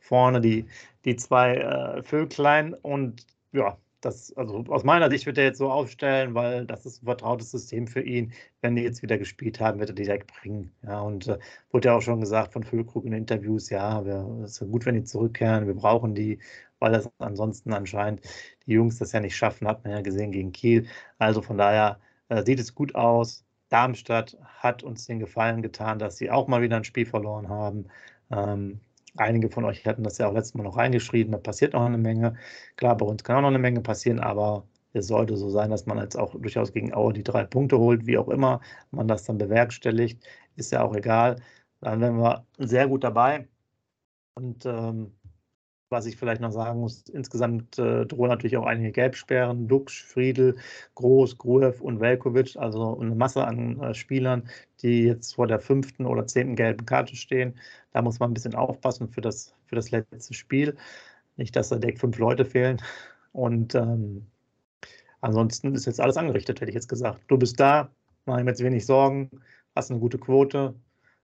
vorne 0.00 0.40
die, 0.40 0.66
die 1.04 1.16
zwei 1.16 1.56
äh, 1.56 2.02
Vöglein. 2.02 2.74
Und 2.74 3.26
ja, 3.52 3.78
das, 4.02 4.36
also 4.36 4.64
aus 4.68 4.84
meiner 4.84 5.10
Sicht 5.10 5.26
wird 5.26 5.38
er 5.38 5.44
jetzt 5.44 5.58
so 5.58 5.70
aufstellen, 5.70 6.34
weil 6.34 6.66
das 6.66 6.84
ist 6.84 7.02
ein 7.02 7.06
vertrautes 7.06 7.50
System 7.52 7.86
für 7.86 8.02
ihn. 8.02 8.32
Wenn 8.60 8.76
die 8.76 8.82
jetzt 8.82 9.02
wieder 9.02 9.16
gespielt 9.18 9.60
haben, 9.60 9.80
wird 9.80 9.90
er 9.90 9.94
direkt 9.94 10.32
bringen. 10.40 10.72
Ja, 10.82 11.00
und 11.00 11.28
äh, 11.28 11.38
wurde 11.70 11.88
ja 11.88 11.96
auch 11.96 12.02
schon 12.02 12.20
gesagt 12.20 12.52
von 12.52 12.64
Füllkrug 12.64 13.06
in 13.06 13.14
Interviews, 13.14 13.70
ja, 13.70 14.02
es 14.42 14.60
ist 14.60 14.70
gut, 14.70 14.86
wenn 14.86 14.96
die 14.96 15.04
zurückkehren, 15.04 15.66
wir 15.66 15.74
brauchen 15.74 16.14
die 16.14 16.38
weil 16.82 16.92
das 16.92 17.08
ansonsten 17.18 17.72
anscheinend 17.72 18.22
die 18.66 18.72
Jungs 18.72 18.98
das 18.98 19.12
ja 19.12 19.20
nicht 19.20 19.36
schaffen, 19.36 19.68
hat 19.68 19.84
man 19.84 19.92
ja 19.92 20.00
gesehen 20.02 20.32
gegen 20.32 20.50
Kiel. 20.52 20.88
Also 21.18 21.40
von 21.40 21.56
daher 21.56 22.00
äh, 22.28 22.44
sieht 22.44 22.58
es 22.58 22.74
gut 22.74 22.94
aus. 22.96 23.44
Darmstadt 23.72 24.36
hat 24.58 24.82
uns 24.82 25.06
den 25.06 25.18
Gefallen 25.18 25.62
getan, 25.62 25.98
dass 25.98 26.16
sie 26.18 26.30
auch 26.30 26.48
mal 26.48 26.62
wieder 26.62 26.76
ein 26.76 26.84
Spiel 26.84 27.06
verloren 27.06 27.48
haben. 27.48 27.86
Ähm, 28.30 28.80
einige 29.16 29.50
von 29.50 29.64
euch 29.64 29.86
hatten 29.86 30.02
das 30.04 30.18
ja 30.18 30.28
auch 30.28 30.34
letztes 30.34 30.54
Mal 30.54 30.64
noch 30.64 30.76
reingeschrieben, 30.76 31.32
da 31.32 31.38
passiert 31.38 31.72
noch 31.74 31.84
eine 31.84 31.98
Menge. 31.98 32.34
Klar, 32.76 32.96
bei 32.96 33.06
uns 33.06 33.24
kann 33.24 33.36
auch 33.36 33.42
noch 33.42 33.48
eine 33.48 33.58
Menge 33.58 33.80
passieren, 33.80 34.20
aber 34.20 34.66
es 34.92 35.06
sollte 35.06 35.36
so 35.36 35.48
sein, 35.50 35.70
dass 35.70 35.86
man 35.86 35.98
jetzt 35.98 36.16
auch 36.16 36.34
durchaus 36.38 36.72
gegen 36.72 36.92
Aue 36.94 37.12
die 37.14 37.22
drei 37.24 37.44
Punkte 37.44 37.78
holt, 37.78 38.06
wie 38.06 38.18
auch 38.18 38.28
immer 38.28 38.60
man 38.90 39.08
das 39.08 39.24
dann 39.24 39.38
bewerkstelligt, 39.38 40.22
ist 40.56 40.72
ja 40.72 40.82
auch 40.82 40.94
egal. 40.94 41.36
Dann 41.80 42.00
wären 42.00 42.18
wir 42.18 42.46
sehr 42.58 42.88
gut 42.88 43.04
dabei. 43.04 43.48
Und 44.34 44.66
ähm, 44.66 45.12
was 45.92 46.06
ich 46.06 46.16
vielleicht 46.16 46.40
noch 46.40 46.50
sagen 46.50 46.80
muss, 46.80 47.02
insgesamt 47.08 47.78
äh, 47.78 48.04
drohen 48.06 48.30
natürlich 48.30 48.56
auch 48.56 48.66
einige 48.66 48.90
Gelbsperren. 48.90 49.68
Dux, 49.68 49.96
Friedel, 49.96 50.56
Groß, 50.96 51.38
Gruev 51.38 51.80
und 51.80 52.00
Velkovic, 52.00 52.56
also 52.56 52.98
eine 52.98 53.14
Masse 53.14 53.44
an 53.46 53.80
äh, 53.80 53.94
Spielern, 53.94 54.48
die 54.82 55.04
jetzt 55.04 55.34
vor 55.36 55.46
der 55.46 55.60
fünften 55.60 56.06
oder 56.06 56.26
zehnten 56.26 56.56
gelben 56.56 56.84
Karte 56.86 57.14
stehen. 57.14 57.54
Da 57.92 58.02
muss 58.02 58.18
man 58.18 58.30
ein 58.30 58.34
bisschen 58.34 58.56
aufpassen 58.56 59.08
für 59.08 59.20
das, 59.20 59.54
für 59.66 59.76
das 59.76 59.92
letzte 59.92 60.34
Spiel. 60.34 60.76
Nicht, 61.36 61.54
dass 61.54 61.68
da 61.68 61.76
direkt 61.76 62.00
fünf 62.00 62.18
Leute 62.18 62.44
fehlen. 62.44 62.82
Und 63.32 63.74
ähm, 63.74 64.26
ansonsten 65.20 65.74
ist 65.74 65.86
jetzt 65.86 66.00
alles 66.00 66.16
angerichtet, 66.16 66.60
hätte 66.60 66.70
ich 66.70 66.74
jetzt 66.74 66.88
gesagt. 66.88 67.20
Du 67.28 67.38
bist 67.38 67.60
da, 67.60 67.90
mach 68.26 68.38
ich 68.38 68.44
mir 68.44 68.50
jetzt 68.50 68.64
wenig 68.64 68.84
Sorgen, 68.84 69.30
hast 69.76 69.90
eine 69.90 70.00
gute 70.00 70.18
Quote. 70.18 70.74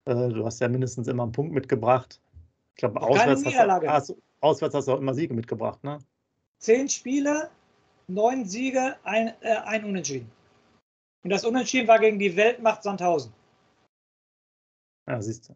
Äh, 0.06 0.28
du 0.30 0.44
hast 0.44 0.60
ja 0.60 0.68
mindestens 0.68 1.08
immer 1.08 1.22
einen 1.22 1.32
Punkt 1.32 1.52
mitgebracht. 1.52 2.20
Ich 2.76 2.80
glaube, 2.80 3.00
auswärts 3.00 3.44
hast, 3.86 4.10
du, 4.10 4.22
Auswärts 4.40 4.75
hast 4.75 4.88
du 4.88 4.92
auch 4.92 5.01
immer 5.01 5.14
Siege 5.14 5.35
mitgebracht, 5.35 5.83
ne? 5.83 5.99
Zehn 6.59 6.88
Spiele, 6.88 7.51
neun 8.09 8.44
Siege, 8.44 8.96
ein, 9.05 9.29
äh, 9.40 9.57
ein 9.64 9.85
Unentschieden. 9.85 10.31
Und 11.25 11.31
das 11.31 11.44
Unentschieden 11.44 11.88
war 11.88 11.99
gegen 11.99 12.18
die 12.18 12.37
Weltmacht 12.37 12.83
Sandhausen. 12.83 13.33
Ja, 15.09 15.20
siehst 15.20 15.49
du. 15.49 15.55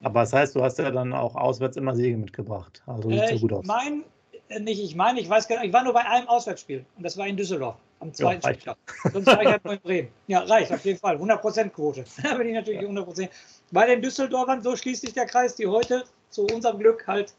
Aber 0.00 0.20
das 0.20 0.32
heißt, 0.32 0.54
du 0.54 0.62
hast 0.62 0.78
ja 0.78 0.90
dann 0.90 1.12
auch 1.12 1.34
auswärts 1.34 1.76
immer 1.76 1.94
Siege 1.94 2.16
mitgebracht. 2.16 2.82
Also 2.86 3.10
sieht 3.10 3.20
äh, 3.20 3.34
so 3.34 3.40
gut 3.40 3.52
aus. 3.52 3.66
Mein, 3.66 4.04
äh, 4.48 4.60
nicht, 4.60 4.80
ich 4.80 4.94
meine, 4.94 5.20
ich 5.20 5.28
weiß 5.28 5.48
gar 5.48 5.56
nicht, 5.58 5.68
ich 5.68 5.72
war 5.72 5.82
nur 5.82 5.92
bei 5.92 6.06
einem 6.06 6.28
Auswärtsspiel 6.28 6.84
und 6.96 7.02
das 7.02 7.16
war 7.16 7.26
in 7.26 7.36
Düsseldorf 7.36 7.76
am 8.00 8.14
zweiten 8.14 8.42
ja, 8.46 8.52
Spieltag. 8.52 8.76
Sonst 9.12 9.26
war 9.26 9.42
ich 9.42 9.48
halt 9.48 9.64
nur 9.64 9.74
in 9.74 9.80
Bremen. 9.80 10.08
Ja, 10.28 10.40
reicht 10.40 10.72
auf 10.72 10.84
jeden 10.84 10.98
Fall. 10.98 11.16
100% 11.16 11.70
Quote. 11.70 12.04
da 12.22 12.34
bin 12.34 12.48
ich 12.48 12.54
natürlich 12.54 12.80
100%. 12.80 13.28
Bei 13.72 13.86
den 13.86 14.02
Düsseldorfern, 14.02 14.62
so 14.62 14.76
schließt 14.76 15.02
sich 15.02 15.14
der 15.14 15.26
Kreis, 15.26 15.56
die 15.56 15.66
heute 15.66 16.04
zu 16.30 16.46
unserem 16.46 16.78
Glück 16.78 17.06
halt 17.06 17.34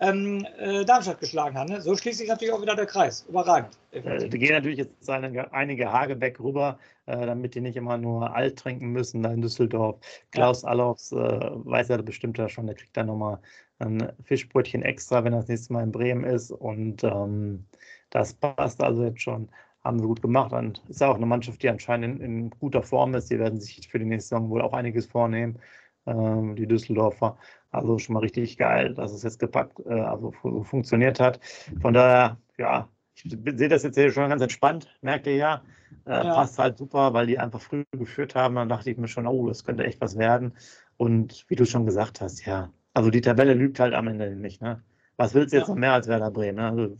ähm, 0.00 0.46
äh, 0.58 0.84
Darmstadt 0.84 1.20
geschlagen 1.20 1.56
haben. 1.56 1.70
Ne? 1.70 1.80
So 1.80 1.96
schließt 1.96 2.18
sich 2.18 2.28
natürlich 2.28 2.54
auch 2.54 2.62
wieder 2.62 2.76
der 2.76 2.86
Kreis. 2.86 3.26
Überragend. 3.28 3.78
Äh, 3.90 4.28
die 4.28 4.38
gehen 4.38 4.52
natürlich 4.52 4.78
jetzt 4.78 5.10
einige, 5.10 5.52
einige 5.52 5.92
Hagebeck 5.92 6.38
rüber, 6.40 6.78
äh, 7.06 7.26
damit 7.26 7.54
die 7.54 7.60
nicht 7.60 7.76
immer 7.76 7.98
nur 7.98 8.34
alt 8.34 8.58
trinken 8.58 8.90
müssen 8.92 9.22
da 9.22 9.32
in 9.32 9.42
Düsseldorf. 9.42 9.98
Klaus 10.30 10.62
ja. 10.62 10.68
Allofs 10.68 11.12
äh, 11.12 11.16
weiß 11.16 11.88
ja 11.88 11.96
bestimmt 11.98 12.38
ja 12.38 12.48
schon, 12.48 12.66
der 12.66 12.76
kriegt 12.76 12.96
da 12.96 13.02
nochmal 13.02 13.40
ein 13.80 14.12
Fischbrötchen 14.24 14.82
extra, 14.82 15.24
wenn 15.24 15.32
er 15.32 15.40
das 15.40 15.48
nächste 15.48 15.72
Mal 15.72 15.84
in 15.84 15.92
Bremen 15.92 16.24
ist. 16.24 16.50
Und 16.50 17.02
ähm, 17.04 17.64
das 18.10 18.34
passt 18.34 18.82
also 18.82 19.04
jetzt 19.04 19.22
schon. 19.22 19.48
Haben 19.84 20.00
sie 20.00 20.06
gut 20.06 20.22
gemacht. 20.22 20.52
Und 20.52 20.82
ist 20.88 21.00
ja 21.00 21.08
auch 21.08 21.16
eine 21.16 21.26
Mannschaft, 21.26 21.62
die 21.62 21.68
anscheinend 21.68 22.20
in, 22.20 22.24
in 22.24 22.50
guter 22.50 22.82
Form 22.82 23.14
ist. 23.14 23.30
Die 23.30 23.38
werden 23.38 23.60
sich 23.60 23.88
für 23.88 23.98
die 23.98 24.04
nächste 24.04 24.30
Saison 24.30 24.50
wohl 24.50 24.62
auch 24.62 24.72
einiges 24.72 25.06
vornehmen, 25.06 25.58
ähm, 26.06 26.56
die 26.56 26.66
Düsseldorfer. 26.66 27.38
Also 27.70 27.98
schon 27.98 28.14
mal 28.14 28.20
richtig 28.20 28.56
geil, 28.56 28.94
dass 28.94 29.12
es 29.12 29.22
jetzt 29.22 29.38
gepackt, 29.38 29.80
äh, 29.86 29.92
also 29.92 30.32
funktioniert 30.62 31.20
hat. 31.20 31.38
Von 31.82 31.92
daher, 31.92 32.38
ja, 32.56 32.88
ich 33.14 33.30
sehe 33.30 33.68
das 33.68 33.82
jetzt 33.82 33.96
hier 33.96 34.10
schon 34.10 34.30
ganz 34.30 34.42
entspannt, 34.42 34.88
merkt 35.02 35.26
ihr 35.26 35.36
ja. 35.36 35.62
Äh, 36.06 36.12
ja. 36.12 36.34
Passt 36.34 36.58
halt 36.58 36.78
super, 36.78 37.12
weil 37.12 37.26
die 37.26 37.38
einfach 37.38 37.60
früh 37.60 37.84
geführt 37.92 38.34
haben. 38.34 38.54
Dann 38.54 38.68
dachte 38.68 38.90
ich 38.90 38.96
mir 38.96 39.08
schon, 39.08 39.26
oh, 39.26 39.48
das 39.48 39.64
könnte 39.64 39.84
echt 39.84 40.00
was 40.00 40.16
werden. 40.16 40.54
Und 40.96 41.44
wie 41.48 41.56
du 41.56 41.66
schon 41.66 41.84
gesagt 41.84 42.20
hast, 42.20 42.44
ja, 42.46 42.70
also 42.94 43.10
die 43.10 43.20
Tabelle 43.20 43.54
lügt 43.54 43.80
halt 43.80 43.94
am 43.94 44.08
Ende 44.08 44.34
nicht. 44.34 44.62
Ne? 44.62 44.82
Was 45.16 45.34
willst 45.34 45.52
du 45.52 45.58
jetzt 45.58 45.68
ja. 45.68 45.74
noch 45.74 45.80
mehr 45.80 45.92
als 45.92 46.08
Werder 46.08 46.30
Bremen? 46.30 46.56
Ne? 46.56 46.70
Also, 46.70 46.96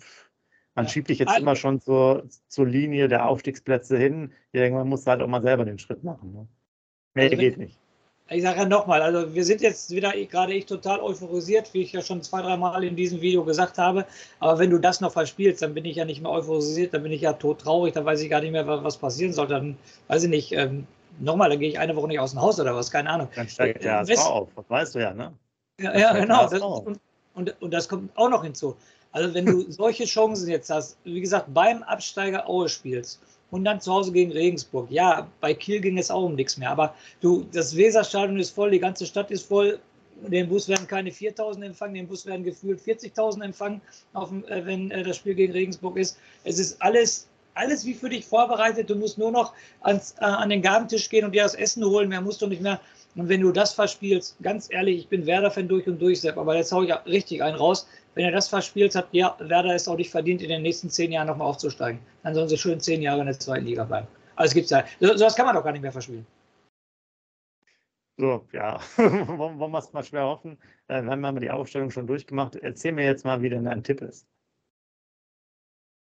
man 0.74 0.84
ja. 0.84 0.90
schiebt 0.90 1.08
dich 1.08 1.18
jetzt 1.18 1.30
also, 1.30 1.42
immer 1.42 1.56
schon 1.56 1.80
zur, 1.80 2.28
zur 2.46 2.66
Linie 2.66 3.08
der 3.08 3.26
Aufstiegsplätze 3.26 3.96
hin. 3.96 4.32
Irgendwann 4.52 4.88
musst 4.88 5.06
du 5.06 5.10
halt 5.10 5.22
auch 5.22 5.28
mal 5.28 5.42
selber 5.42 5.64
den 5.64 5.78
Schritt 5.78 6.04
machen. 6.04 6.32
Ne? 6.32 6.48
Mehr 7.14 7.24
also 7.24 7.36
geht 7.36 7.56
nicht 7.56 7.78
ich 8.30 8.42
sage 8.42 8.58
ja 8.58 8.64
nochmal, 8.66 9.00
also 9.00 9.34
wir 9.34 9.44
sind 9.44 9.62
jetzt 9.62 9.90
wieder, 9.90 10.12
gerade 10.12 10.52
ich, 10.52 10.66
total 10.66 11.00
euphorisiert, 11.00 11.72
wie 11.72 11.82
ich 11.82 11.92
ja 11.92 12.02
schon 12.02 12.22
zwei, 12.22 12.42
dreimal 12.42 12.84
in 12.84 12.94
diesem 12.94 13.20
Video 13.20 13.42
gesagt 13.42 13.78
habe. 13.78 14.04
Aber 14.38 14.58
wenn 14.58 14.70
du 14.70 14.78
das 14.78 15.00
noch 15.00 15.12
verspielst, 15.12 15.62
dann 15.62 15.72
bin 15.72 15.86
ich 15.86 15.96
ja 15.96 16.04
nicht 16.04 16.20
mehr 16.20 16.30
euphorisiert, 16.30 16.92
dann 16.92 17.02
bin 17.02 17.12
ich 17.12 17.22
ja 17.22 17.32
todtraurig, 17.32 17.94
dann 17.94 18.04
weiß 18.04 18.20
ich 18.20 18.28
gar 18.28 18.40
nicht 18.40 18.52
mehr, 18.52 18.66
was 18.66 18.98
passieren 18.98 19.32
soll. 19.32 19.46
Dann 19.46 19.78
weiß 20.08 20.24
ich 20.24 20.30
nicht, 20.30 20.52
ähm, 20.52 20.86
nochmal, 21.20 21.48
dann 21.48 21.58
gehe 21.58 21.70
ich 21.70 21.78
eine 21.78 21.96
Woche 21.96 22.08
nicht 22.08 22.20
aus 22.20 22.32
dem 22.32 22.42
Haus 22.42 22.60
oder 22.60 22.74
was, 22.76 22.90
keine 22.90 23.08
Ahnung. 23.08 23.28
Dann 23.34 23.48
steigt 23.48 23.82
der 23.82 24.00
HSV 24.00 24.18
auf, 24.26 24.48
das 24.54 24.64
weißt 24.68 24.94
du 24.94 24.98
ja, 24.98 25.14
ne? 25.14 25.32
Ja, 25.80 25.96
ja 25.96 26.12
genau. 26.12 26.48
Das, 26.48 26.60
und, 26.60 27.00
und, 27.34 27.62
und 27.62 27.70
das 27.70 27.88
kommt 27.88 28.10
auch 28.16 28.28
noch 28.28 28.44
hinzu. 28.44 28.76
Also 29.12 29.32
wenn 29.32 29.46
du 29.46 29.62
solche 29.70 30.04
Chancen 30.04 30.50
jetzt 30.50 30.68
hast, 30.68 30.98
wie 31.04 31.20
gesagt, 31.20 31.46
beim 31.54 31.82
Absteiger 31.82 32.46
Aue 32.48 32.68
spielst, 32.68 33.20
und 33.50 33.64
dann 33.64 33.80
zu 33.80 33.92
Hause 33.92 34.12
gegen 34.12 34.32
Regensburg. 34.32 34.90
Ja, 34.90 35.26
bei 35.40 35.54
Kiel 35.54 35.80
ging 35.80 35.98
es 35.98 36.10
auch 36.10 36.24
um 36.24 36.34
nichts 36.34 36.56
mehr. 36.56 36.70
Aber 36.70 36.94
du, 37.20 37.46
das 37.52 37.76
Weserstadion 37.76 38.38
ist 38.38 38.50
voll, 38.50 38.70
die 38.70 38.78
ganze 38.78 39.06
Stadt 39.06 39.30
ist 39.30 39.46
voll. 39.46 39.78
Den 40.26 40.48
Bus 40.48 40.68
werden 40.68 40.86
keine 40.86 41.12
4000 41.12 41.64
empfangen, 41.64 41.94
den 41.94 42.08
Bus 42.08 42.26
werden 42.26 42.42
gefühlt 42.42 42.80
40.000 42.80 43.44
empfangen, 43.44 43.80
auf, 44.14 44.32
äh, 44.48 44.66
wenn 44.66 44.90
äh, 44.90 45.04
das 45.04 45.16
Spiel 45.16 45.34
gegen 45.34 45.52
Regensburg 45.52 45.96
ist. 45.96 46.18
Es 46.42 46.58
ist 46.58 46.82
alles, 46.82 47.28
alles 47.54 47.84
wie 47.84 47.94
für 47.94 48.08
dich 48.08 48.26
vorbereitet. 48.26 48.90
Du 48.90 48.96
musst 48.96 49.16
nur 49.16 49.30
noch 49.30 49.52
ans, 49.80 50.16
äh, 50.18 50.24
an 50.24 50.48
den 50.48 50.60
Gabentisch 50.60 51.08
gehen 51.08 51.24
und 51.24 51.32
dir 51.32 51.44
das 51.44 51.54
Essen 51.54 51.84
holen. 51.84 52.08
Mehr 52.08 52.20
musst 52.20 52.42
du 52.42 52.48
nicht 52.48 52.62
mehr 52.62 52.80
Und 53.14 53.28
wenn 53.28 53.40
du 53.40 53.52
das 53.52 53.74
verspielst, 53.74 54.36
ganz 54.42 54.68
ehrlich, 54.70 54.98
ich 54.98 55.08
bin 55.08 55.24
Werder-Fan 55.24 55.68
durch 55.68 55.86
und 55.86 56.02
durch, 56.02 56.20
Sepp, 56.20 56.36
aber 56.36 56.56
jetzt 56.56 56.72
haue 56.72 56.86
ich 56.86 56.94
richtig 57.06 57.42
einen 57.42 57.56
raus. 57.56 57.86
Wenn 58.18 58.24
er 58.24 58.32
das 58.32 58.48
verspielt 58.48 58.96
hat, 58.96 59.06
ja, 59.12 59.36
Werder 59.38 59.76
ist 59.76 59.86
auch 59.86 59.96
nicht 59.96 60.10
verdient, 60.10 60.42
in 60.42 60.48
den 60.48 60.62
nächsten 60.62 60.90
zehn 60.90 61.12
Jahren 61.12 61.28
nochmal 61.28 61.46
aufzusteigen. 61.46 62.00
Dann 62.24 62.34
sollen 62.34 62.48
sie 62.48 62.58
schön 62.58 62.80
zehn 62.80 63.00
Jahre 63.00 63.20
in 63.20 63.26
der 63.26 63.38
zweiten 63.38 63.64
Liga 63.64 63.84
bleiben. 63.84 64.08
Also 64.34 64.50
es 64.50 64.54
gibt 64.54 64.70
ja, 64.70 64.84
so, 64.98 65.16
sowas 65.16 65.36
kann 65.36 65.46
man 65.46 65.54
doch 65.54 65.62
gar 65.62 65.70
nicht 65.70 65.82
mehr 65.82 65.92
verspielen. 65.92 66.26
So, 68.16 68.44
ja, 68.50 68.80
wollen 68.96 69.70
wir 69.70 69.78
es 69.78 69.92
mal 69.92 70.02
schwer 70.02 70.24
hoffen. 70.24 70.58
Äh, 70.88 71.00
wir 71.02 71.12
haben 71.12 71.20
mal 71.20 71.38
die 71.38 71.48
Aufstellung 71.48 71.92
schon 71.92 72.08
durchgemacht. 72.08 72.56
Erzähl 72.56 72.90
mir 72.90 73.04
jetzt 73.04 73.24
mal, 73.24 73.40
wie 73.40 73.50
denn 73.50 73.66
dein 73.66 73.84
Tipp 73.84 74.00
ist. 74.00 74.26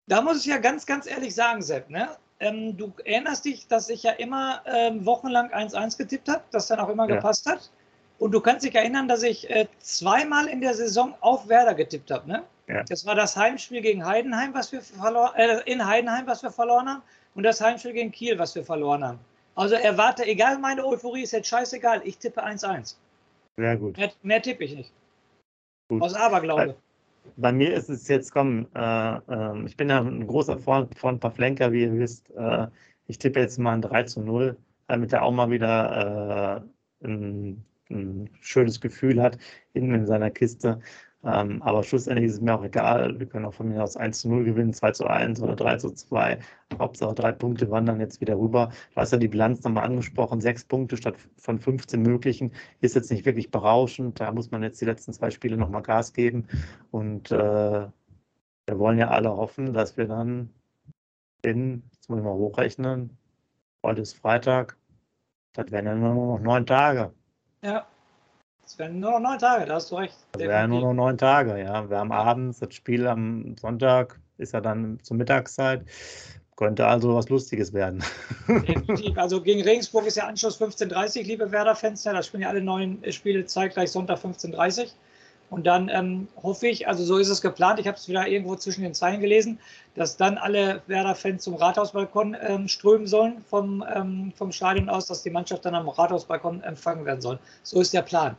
Da 0.08 0.22
muss 0.22 0.42
ich 0.42 0.46
ja 0.46 0.60
ganz, 0.60 0.86
ganz 0.86 1.08
ehrlich 1.08 1.34
sagen, 1.34 1.64
Sepp, 1.64 1.90
ne? 1.90 2.10
Ähm, 2.40 2.78
du 2.78 2.94
erinnerst 3.04 3.46
dich, 3.46 3.68
dass 3.68 3.90
ich 3.90 4.04
ja 4.04 4.12
immer 4.12 4.62
ähm, 4.68 5.08
wochenlang 5.08 5.52
1-1 5.52 5.98
getippt 5.98 6.30
habe, 6.30 6.44
das 6.52 6.68
dann 6.68 6.80
auch 6.80 6.90
immer 6.90 7.10
ja. 7.10 7.16
gepasst 7.16 7.48
hat. 7.48 7.72
Und 8.20 8.32
du 8.32 8.40
kannst 8.40 8.66
dich 8.66 8.76
erinnern, 8.76 9.08
dass 9.08 9.24
ich 9.24 9.50
äh, 9.50 9.68
zweimal 9.80 10.48
in 10.48 10.62
der 10.62 10.74
Saison 10.74 11.14
auf 11.22 11.48
Werder 11.50 11.74
getippt 11.74 12.12
habe. 12.12 12.28
Ne? 12.30 12.44
Ja. 12.68 12.84
Das 12.84 13.06
war 13.06 13.16
das 13.16 13.36
Heimspiel 13.36 13.82
gegen 13.82 14.06
Heidenheim, 14.06 14.54
was 14.54 14.72
wir 14.72 14.82
verloren, 14.82 15.34
äh, 15.36 15.60
in 15.66 15.86
Heidenheim, 15.86 16.26
was 16.26 16.42
wir 16.42 16.52
verloren 16.52 16.88
haben, 16.88 17.02
und 17.36 17.44
das 17.44 17.60
Heimspiel 17.62 17.94
gegen 17.94 18.12
Kiel, 18.12 18.40
was 18.40 18.56
wir 18.56 18.64
verloren 18.64 19.04
haben. 19.04 19.20
Also 19.56 19.76
erwarte, 19.76 20.26
egal 20.26 20.58
meine 20.60 20.86
Euphorie, 20.86 21.24
ist 21.24 21.32
jetzt 21.32 21.48
scheißegal, 21.48 22.02
ich 22.06 22.18
tippe 22.18 22.44
1-1. 22.44 22.96
Sehr 23.58 23.78
gut. 23.78 23.98
Mehr, 23.98 24.12
mehr 24.24 24.42
tippe 24.42 24.64
ich 24.64 24.76
nicht. 24.76 24.92
Gut. 25.90 26.02
Aus 26.02 26.14
Aberglaube 26.14 26.76
bei 27.38 27.52
mir 27.52 27.74
ist 27.74 27.90
es 27.90 28.08
jetzt, 28.08 28.32
komm, 28.32 28.68
äh, 28.76 29.16
äh, 29.18 29.66
ich 29.66 29.78
bin 29.78 29.90
ja 29.90 30.00
ein 30.02 30.28
großer 30.28 30.58
Freund 30.58 30.98
von 30.98 31.20
Pavlenka, 31.20 31.72
wie 31.72 31.84
ihr 31.84 31.98
wisst. 31.98 32.32
Äh, 32.32 32.68
ich 33.08 33.20
tippe 33.20 33.40
jetzt 33.40 33.60
mal 33.60 33.74
ein 33.74 33.82
3 33.82 34.04
zu 34.04 34.22
0, 34.22 34.58
damit 34.88 35.14
er 35.14 35.24
auch 35.24 35.32
mal 35.32 35.50
wieder 35.50 36.64
äh, 37.02 37.08
ein, 37.08 37.66
ein, 37.90 38.30
schönes 38.42 38.82
Gefühl 38.82 39.22
hat 39.22 39.38
in, 39.74 39.94
in 39.94 40.06
seiner 40.06 40.32
Kiste. 40.32 40.80
Ähm, 41.26 41.62
aber 41.64 41.84
schlussendlich 41.84 42.28
ist 42.28 42.34
es 42.36 42.42
mir 42.42 42.54
auch 42.54 42.64
egal. 42.64 43.20
Wir 43.20 43.26
können 43.26 43.46
auch 43.46 43.54
von 43.56 43.70
mir 43.70 43.84
aus 43.84 43.98
1 43.98 44.22
zu 44.22 44.30
0 44.30 44.44
gewinnen, 44.46 44.74
2 44.74 44.92
zu 44.92 45.08
1 45.08 45.42
oder 45.42 45.56
3 45.56 45.78
zu 45.78 45.90
2. 45.92 46.38
Hauptsache 46.78 47.16
drei 47.16 47.32
Punkte 47.32 47.72
wandern 47.72 48.00
jetzt 48.00 48.22
wieder 48.22 48.38
rüber. 48.38 48.70
Du 48.94 49.02
hast 49.02 49.12
ja 49.12 49.18
die 49.18 49.28
Bilanz 49.28 49.64
nochmal 49.64 49.86
angesprochen. 49.86 50.40
Sechs 50.40 50.64
Punkte 50.64 50.98
statt 50.98 51.16
von 51.38 51.60
15 51.60 52.02
möglichen 52.02 52.52
ist 52.82 52.96
jetzt 52.96 53.10
nicht 53.12 53.26
wirklich 53.26 53.50
berauschend. 53.50 54.20
Da 54.20 54.32
muss 54.32 54.52
man 54.52 54.62
jetzt 54.62 54.80
die 54.82 54.86
letzten 54.86 55.14
zwei 55.14 55.32
Spiele 55.32 55.58
nochmal 55.58 55.82
Gas 55.82 56.14
geben. 56.14 56.48
Und 56.92 57.32
äh, 57.32 57.88
wir 58.68 58.80
wollen 58.80 59.00
ja 59.00 59.10
alle 59.10 59.36
hoffen, 59.36 59.74
dass 59.74 59.98
wir 59.98 60.06
dann 60.08 60.50
in, 61.42 61.84
jetzt 61.94 62.10
muss 62.10 62.20
ich 62.20 62.26
mal 62.26 62.34
hochrechnen, 62.34 63.18
heute 63.84 64.02
ist 64.02 64.14
Freitag, 64.14 64.78
das 65.54 65.72
wären 65.72 65.86
ja 65.86 65.96
nur 65.96 66.38
noch 66.38 66.40
neun 66.40 66.66
Tage. 66.66 67.14
Ja. 67.66 67.88
Es 68.64 68.78
werden 68.78 69.00
nur 69.00 69.12
noch 69.12 69.20
neun 69.20 69.40
Tage, 69.40 69.66
da 69.66 69.76
hast 69.76 69.92
du 69.92 69.96
recht. 69.96 70.16
Es 70.34 70.42
wären 70.42 70.70
nur 70.70 70.82
noch 70.82 70.94
neun 70.94 71.18
Tage, 71.18 71.60
ja. 71.60 71.90
Wir 71.90 71.98
haben 71.98 72.12
abends 72.12 72.60
das 72.60 72.74
Spiel 72.76 73.08
am 73.08 73.56
Sonntag, 73.58 74.20
ist 74.38 74.54
ja 74.54 74.62
dann 74.62 75.00
zur 75.02 75.18
Mittagszeit. 75.18 75.84
Könnte 76.56 76.86
also 76.88 77.16
was 77.16 77.28
Lustiges 77.30 77.74
werden. 77.74 78.04
Definitiv. 78.48 79.18
Also 79.18 79.42
gegen 79.42 79.62
Regensburg 79.62 80.06
ist 80.06 80.18
ja 80.18 80.28
Anschluss 80.28 80.62
15.30 80.62 81.24
liebe 81.24 81.52
Werder-Fans. 81.52 82.04
Da 82.04 82.22
spielen 82.24 82.44
ja 82.44 82.50
alle 82.50 82.62
neun 82.62 83.00
Spiele 83.12 83.46
zeitgleich 83.46 83.92
Sonntag 83.92 84.20
15.30 84.20 84.92
Und 85.50 85.68
dann 85.68 85.90
ähm, 85.90 86.28
hoffe 86.42 86.68
ich, 86.68 86.88
also 86.88 87.04
so 87.04 87.18
ist 87.18 87.30
es 87.30 87.42
geplant, 87.42 87.80
ich 87.80 87.88
habe 87.88 87.98
es 87.98 88.08
wieder 88.08 88.28
irgendwo 88.28 88.56
zwischen 88.56 88.82
den 88.82 88.94
Zeilen 88.94 89.22
gelesen, 89.22 89.60
dass 89.94 90.18
dann 90.18 90.38
alle 90.38 90.82
Werder-Fans 90.88 91.44
zum 91.44 91.56
Rathausbalkon 91.56 92.36
ähm, 92.42 92.68
strömen 92.68 93.08
sollen 93.08 93.44
vom, 93.50 93.86
ähm, 93.94 94.34
vom 94.36 94.52
Stadion 94.52 94.90
aus, 94.90 95.06
dass 95.06 95.24
die 95.24 95.30
Mannschaft 95.30 95.64
dann 95.66 95.76
am 95.76 95.88
Rathausbalkon 95.88 96.64
empfangen 96.64 97.06
werden 97.06 97.22
soll. 97.22 97.40
So 97.64 97.80
ist 97.80 97.94
der 97.94 98.02
Plan. 98.02 98.36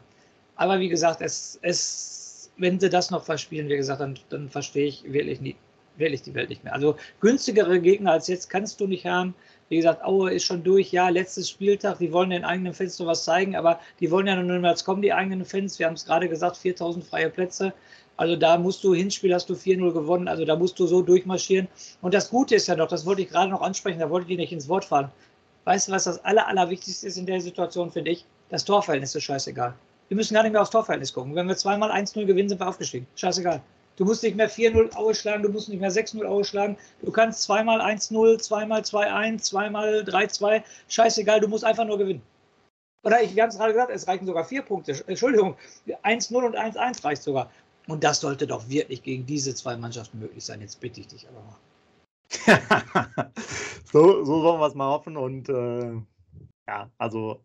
Aber 0.56 0.80
wie 0.80 0.88
gesagt, 0.88 1.20
es, 1.20 1.58
es, 1.62 2.50
wenn 2.56 2.80
sie 2.80 2.90
das 2.90 3.10
noch 3.10 3.24
verspielen, 3.24 3.68
wie 3.68 3.76
gesagt, 3.76 4.00
dann, 4.00 4.18
dann 4.30 4.48
verstehe 4.50 4.86
ich 4.86 5.04
wirklich, 5.12 5.40
nie, 5.40 5.56
wirklich 5.98 6.22
die 6.22 6.34
Welt 6.34 6.48
nicht 6.48 6.64
mehr. 6.64 6.74
Also 6.74 6.96
günstigere 7.20 7.80
Gegner 7.80 8.12
als 8.12 8.28
jetzt 8.28 8.48
kannst 8.48 8.80
du 8.80 8.86
nicht 8.86 9.06
haben. 9.06 9.34
Wie 9.68 9.76
gesagt, 9.76 10.04
Aue 10.04 10.32
ist 10.32 10.44
schon 10.44 10.62
durch. 10.62 10.92
Ja, 10.92 11.08
letztes 11.08 11.50
Spieltag, 11.50 11.98
die 11.98 12.12
wollen 12.12 12.30
den 12.30 12.44
eigenen 12.44 12.72
Fans 12.72 12.98
noch 12.98 13.06
was 13.06 13.24
zeigen, 13.24 13.56
aber 13.56 13.80
die 13.98 14.10
wollen 14.10 14.26
ja 14.26 14.36
nur 14.40 14.68
als 14.68 14.84
kommen, 14.84 15.02
die 15.02 15.12
eigenen 15.12 15.44
Fans. 15.44 15.78
Wir 15.78 15.86
haben 15.86 15.94
es 15.94 16.04
gerade 16.04 16.28
gesagt, 16.28 16.56
4000 16.56 17.04
freie 17.04 17.30
Plätze. 17.30 17.72
Also 18.16 18.36
da 18.36 18.56
musst 18.56 18.82
du, 18.82 18.94
Hinspiel 18.94 19.34
hast 19.34 19.48
du 19.50 19.54
4-0 19.54 19.92
gewonnen, 19.92 20.28
also 20.28 20.44
da 20.44 20.56
musst 20.56 20.78
du 20.78 20.86
so 20.86 21.02
durchmarschieren. 21.02 21.68
Und 22.00 22.14
das 22.14 22.30
Gute 22.30 22.54
ist 22.54 22.66
ja 22.66 22.76
noch, 22.76 22.88
das 22.88 23.04
wollte 23.04 23.22
ich 23.22 23.28
gerade 23.28 23.50
noch 23.50 23.60
ansprechen, 23.60 23.98
da 23.98 24.08
wollte 24.08 24.30
ich 24.30 24.38
nicht 24.38 24.52
ins 24.52 24.68
Wort 24.68 24.86
fallen. 24.86 25.10
Weißt 25.64 25.88
du, 25.88 25.92
was 25.92 26.04
das 26.04 26.24
Aller, 26.24 26.46
Allerwichtigste 26.46 27.06
ist 27.06 27.18
in 27.18 27.26
der 27.26 27.40
Situation, 27.40 27.90
finde 27.90 28.12
ich? 28.12 28.24
Das 28.48 28.64
Torverhältnis 28.64 29.14
ist 29.14 29.24
scheißegal. 29.24 29.74
Wir 30.08 30.16
müssen 30.16 30.34
gar 30.34 30.44
nicht 30.44 30.52
mehr 30.52 30.62
aufs 30.62 30.70
Torverhältnis 30.70 31.12
gucken. 31.12 31.34
Wenn 31.34 31.48
wir 31.48 31.56
zweimal 31.56 31.90
1-0 31.90 32.24
gewinnen, 32.24 32.48
sind 32.48 32.60
wir 32.60 32.68
aufgestiegen. 32.68 33.06
Scheißegal. 33.16 33.60
Du 33.96 34.04
musst 34.04 34.22
nicht 34.22 34.36
mehr 34.36 34.50
4-0 34.50 34.94
ausschlagen, 34.94 35.42
du 35.42 35.48
musst 35.48 35.68
nicht 35.68 35.80
mehr 35.80 35.90
6-0 35.90 36.24
ausschlagen. 36.24 36.76
Du 37.02 37.10
kannst 37.10 37.42
zweimal 37.42 37.80
1-0, 37.80 38.38
zweimal 38.38 38.82
2-1, 38.82 39.38
zweimal 39.38 40.04
3-2. 40.06 40.62
Scheißegal, 40.88 41.40
du 41.40 41.48
musst 41.48 41.64
einfach 41.64 41.86
nur 41.86 41.98
gewinnen. 41.98 42.22
Oder 43.02 43.22
ich, 43.22 43.34
wir 43.34 43.42
haben 43.42 43.50
es 43.50 43.56
gerade 43.56 43.72
gesagt, 43.72 43.92
es 43.92 44.06
reichen 44.06 44.26
sogar 44.26 44.44
vier 44.44 44.62
Punkte. 44.62 45.02
Entschuldigung, 45.06 45.56
1-0 45.86 46.34
und 46.34 46.56
1-1 46.56 47.04
reicht 47.04 47.22
sogar. 47.22 47.50
Und 47.86 48.02
das 48.02 48.20
sollte 48.20 48.46
doch 48.46 48.68
wirklich 48.68 49.02
gegen 49.02 49.24
diese 49.26 49.54
zwei 49.54 49.76
Mannschaften 49.76 50.18
möglich 50.18 50.44
sein. 50.44 50.60
Jetzt 50.60 50.80
bitte 50.80 51.00
ich 51.00 51.06
dich 51.06 51.26
aber 51.28 51.42
mal. 51.42 53.30
so, 53.92 54.24
so 54.24 54.42
sollen 54.42 54.60
wir 54.60 54.66
es 54.66 54.74
mal 54.74 54.90
hoffen. 54.90 55.16
Und 55.16 55.48
äh, 55.48 55.92
ja, 56.66 56.90
also 56.98 57.40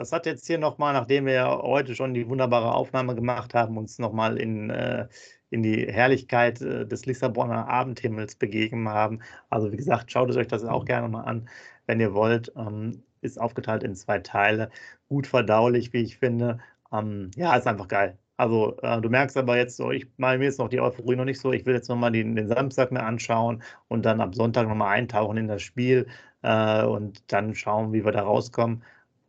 das 0.00 0.12
hat 0.12 0.26
jetzt 0.26 0.46
hier 0.46 0.58
nochmal, 0.58 0.94
nachdem 0.94 1.26
wir 1.26 1.34
ja 1.34 1.62
heute 1.62 1.94
schon 1.94 2.14
die 2.14 2.28
wunderbare 2.28 2.72
Aufnahme 2.74 3.14
gemacht 3.14 3.54
haben, 3.54 3.76
uns 3.76 3.98
nochmal 3.98 4.38
in, 4.38 4.70
äh, 4.70 5.08
in 5.50 5.62
die 5.62 5.86
Herrlichkeit 5.86 6.60
äh, 6.62 6.86
des 6.86 7.04
Lissabonner 7.06 7.68
Abendhimmels 7.68 8.34
begegnet 8.36 8.88
haben. 8.88 9.20
Also 9.50 9.72
wie 9.72 9.76
gesagt, 9.76 10.10
schaut 10.10 10.30
es 10.30 10.36
euch 10.36 10.48
das 10.48 10.64
auch 10.64 10.86
gerne 10.86 11.08
mal 11.08 11.24
an, 11.24 11.48
wenn 11.86 12.00
ihr 12.00 12.14
wollt. 12.14 12.52
Ähm, 12.56 13.02
ist 13.20 13.38
aufgeteilt 13.38 13.82
in 13.82 13.94
zwei 13.94 14.18
Teile. 14.20 14.70
Gut 15.08 15.26
verdaulich, 15.26 15.92
wie 15.92 16.02
ich 16.02 16.16
finde. 16.18 16.58
Ähm, 16.92 17.30
ja, 17.36 17.54
ist 17.54 17.66
einfach 17.66 17.88
geil. 17.88 18.18
Also 18.38 18.78
äh, 18.82 19.00
du 19.02 19.10
merkst 19.10 19.36
aber 19.36 19.58
jetzt 19.58 19.76
so, 19.76 19.90
ich 19.90 20.06
mal 20.16 20.38
mir 20.38 20.48
ist 20.48 20.58
noch 20.58 20.70
die 20.70 20.80
Euphorie 20.80 21.16
noch 21.16 21.26
nicht 21.26 21.40
so. 21.40 21.52
Ich 21.52 21.66
will 21.66 21.74
jetzt 21.74 21.90
nochmal 21.90 22.12
den, 22.12 22.36
den 22.36 22.48
Samstag 22.48 22.90
mir 22.90 23.02
anschauen 23.02 23.62
und 23.88 24.06
dann 24.06 24.22
am 24.22 24.32
Sonntag 24.32 24.66
nochmal 24.66 24.96
eintauchen 24.96 25.36
in 25.36 25.48
das 25.48 25.60
Spiel 25.60 26.06
äh, 26.42 26.84
und 26.84 27.30
dann 27.30 27.54
schauen, 27.54 27.92
wie 27.92 28.04
wir 28.04 28.12
da 28.12 28.22
rauskommen 28.22 28.82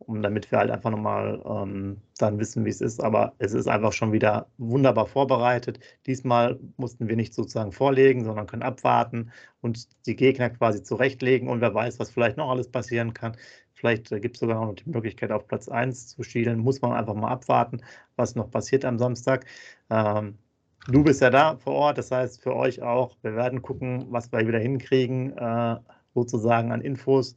um 0.06 0.22
damit 0.22 0.50
wir 0.50 0.58
halt 0.58 0.70
einfach 0.70 0.90
nochmal 0.90 1.42
ähm, 1.44 2.00
dann 2.18 2.38
wissen, 2.38 2.64
wie 2.64 2.70
es 2.70 2.80
ist. 2.80 3.02
Aber 3.02 3.34
es 3.38 3.52
ist 3.52 3.66
einfach 3.68 3.92
schon 3.92 4.12
wieder 4.12 4.48
wunderbar 4.58 5.06
vorbereitet. 5.06 5.80
Diesmal 6.06 6.58
mussten 6.76 7.08
wir 7.08 7.16
nicht 7.16 7.34
sozusagen 7.34 7.72
vorlegen, 7.72 8.24
sondern 8.24 8.46
können 8.46 8.62
abwarten 8.62 9.30
und 9.60 9.88
die 10.06 10.16
Gegner 10.16 10.50
quasi 10.50 10.82
zurechtlegen. 10.82 11.48
Und 11.48 11.60
wer 11.60 11.74
weiß, 11.74 11.98
was 11.98 12.10
vielleicht 12.10 12.36
noch 12.36 12.50
alles 12.50 12.68
passieren 12.68 13.14
kann. 13.14 13.36
Vielleicht 13.74 14.12
äh, 14.12 14.20
gibt 14.20 14.36
es 14.36 14.40
sogar 14.40 14.64
noch 14.64 14.74
die 14.74 14.88
Möglichkeit, 14.88 15.32
auf 15.32 15.46
Platz 15.48 15.68
1 15.68 16.08
zu 16.08 16.22
schielen. 16.22 16.58
Muss 16.58 16.82
man 16.82 16.92
einfach 16.92 17.14
mal 17.14 17.30
abwarten, 17.30 17.82
was 18.16 18.34
noch 18.34 18.50
passiert 18.50 18.84
am 18.84 18.98
Samstag. 18.98 19.46
Ähm, 19.90 20.38
du 20.88 21.02
bist 21.02 21.20
ja 21.20 21.30
da 21.30 21.56
vor 21.56 21.74
Ort, 21.74 21.98
das 21.98 22.10
heißt 22.10 22.42
für 22.42 22.54
euch 22.54 22.82
auch. 22.82 23.16
Wir 23.22 23.34
werden 23.34 23.62
gucken, 23.62 24.06
was 24.10 24.30
wir 24.32 24.46
wieder 24.46 24.58
hinkriegen, 24.58 25.36
äh, 25.36 25.76
sozusagen 26.14 26.72
an 26.72 26.80
Infos 26.80 27.36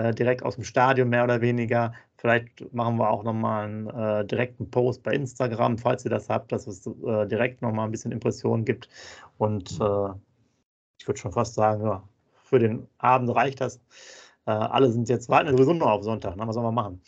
äh, 0.00 0.14
direkt 0.14 0.42
aus 0.42 0.54
dem 0.54 0.64
Stadion 0.64 1.08
mehr 1.08 1.24
oder 1.24 1.40
weniger. 1.40 1.92
Vielleicht 2.16 2.72
machen 2.72 2.96
wir 2.96 3.10
auch 3.10 3.22
nochmal 3.22 3.64
einen 3.64 3.86
äh, 3.88 4.24
direkten 4.24 4.70
Post 4.70 5.02
bei 5.02 5.12
Instagram, 5.12 5.78
falls 5.78 6.04
ihr 6.04 6.10
das 6.10 6.28
habt, 6.28 6.52
dass 6.52 6.66
es 6.66 6.86
äh, 6.86 7.26
direkt 7.26 7.60
nochmal 7.60 7.86
ein 7.86 7.90
bisschen 7.90 8.12
Impressionen 8.12 8.64
gibt. 8.64 8.88
Und 9.38 9.72
äh, 9.72 10.08
ich 10.98 11.06
würde 11.06 11.18
schon 11.18 11.32
fast 11.32 11.54
sagen, 11.54 11.84
ja, 11.84 12.02
für 12.44 12.58
den 12.58 12.86
Abend 12.98 13.34
reicht 13.34 13.60
das. 13.60 13.76
Äh, 14.46 14.52
alle 14.52 14.90
sind 14.90 15.08
jetzt 15.08 15.28
warten 15.28 15.50
sowieso 15.50 15.74
nur 15.74 15.92
auf 15.92 16.02
Sonntag. 16.02 16.36
Ne? 16.36 16.46
Was 16.46 16.54
soll 16.54 16.64
man 16.64 16.74
machen? 16.74 17.02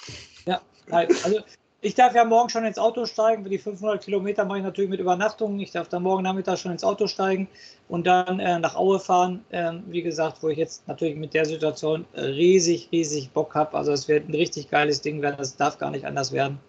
Ja, 0.45 0.61
also 0.91 1.39
ich 1.85 1.97
darf 1.97 2.15
ja 2.15 2.25
morgen 2.25 2.49
schon 2.49 2.65
ins 2.65 2.79
Auto 2.79 3.07
steigen. 3.07 3.45
Die 3.45 3.59
500 3.59 4.05
Kilometer 4.05 4.45
mache 4.45 4.59
ich 4.59 4.65
natürlich 4.65 4.89
mit 4.89 5.01
Übernachtungen. 5.01 5.59
Ich 5.59 5.73
darf 5.73 5.89
dann 5.89 6.05
morgen 6.05 6.23
Nachmittag 6.23 6.59
schon 6.59 6.71
ins 6.71 6.85
Auto 6.85 7.09
steigen 7.09 7.49
und 7.89 8.07
dann 8.07 8.39
äh, 8.39 8.61
nach 8.61 8.77
Aue 8.77 9.01
fahren. 9.01 9.45
Äh, 9.51 9.73
wie 9.89 10.03
gesagt, 10.03 10.45
wo 10.45 10.49
ich 10.49 10.59
jetzt 10.59 10.87
natürlich 10.87 11.17
mit 11.17 11.35
der 11.35 11.45
Situation 11.45 12.05
riesig, 12.15 12.89
riesig 12.93 13.31
Bock 13.33 13.57
habe. 13.57 13.77
Also 13.77 13.91
es 13.91 14.07
wird 14.07 14.29
ein 14.29 14.35
richtig 14.35 14.71
geiles 14.71 15.01
Ding 15.01 15.23
werden. 15.23 15.35
Das 15.39 15.57
darf 15.57 15.77
gar 15.79 15.91
nicht 15.91 16.07
anders 16.07 16.31
werden. 16.31 16.61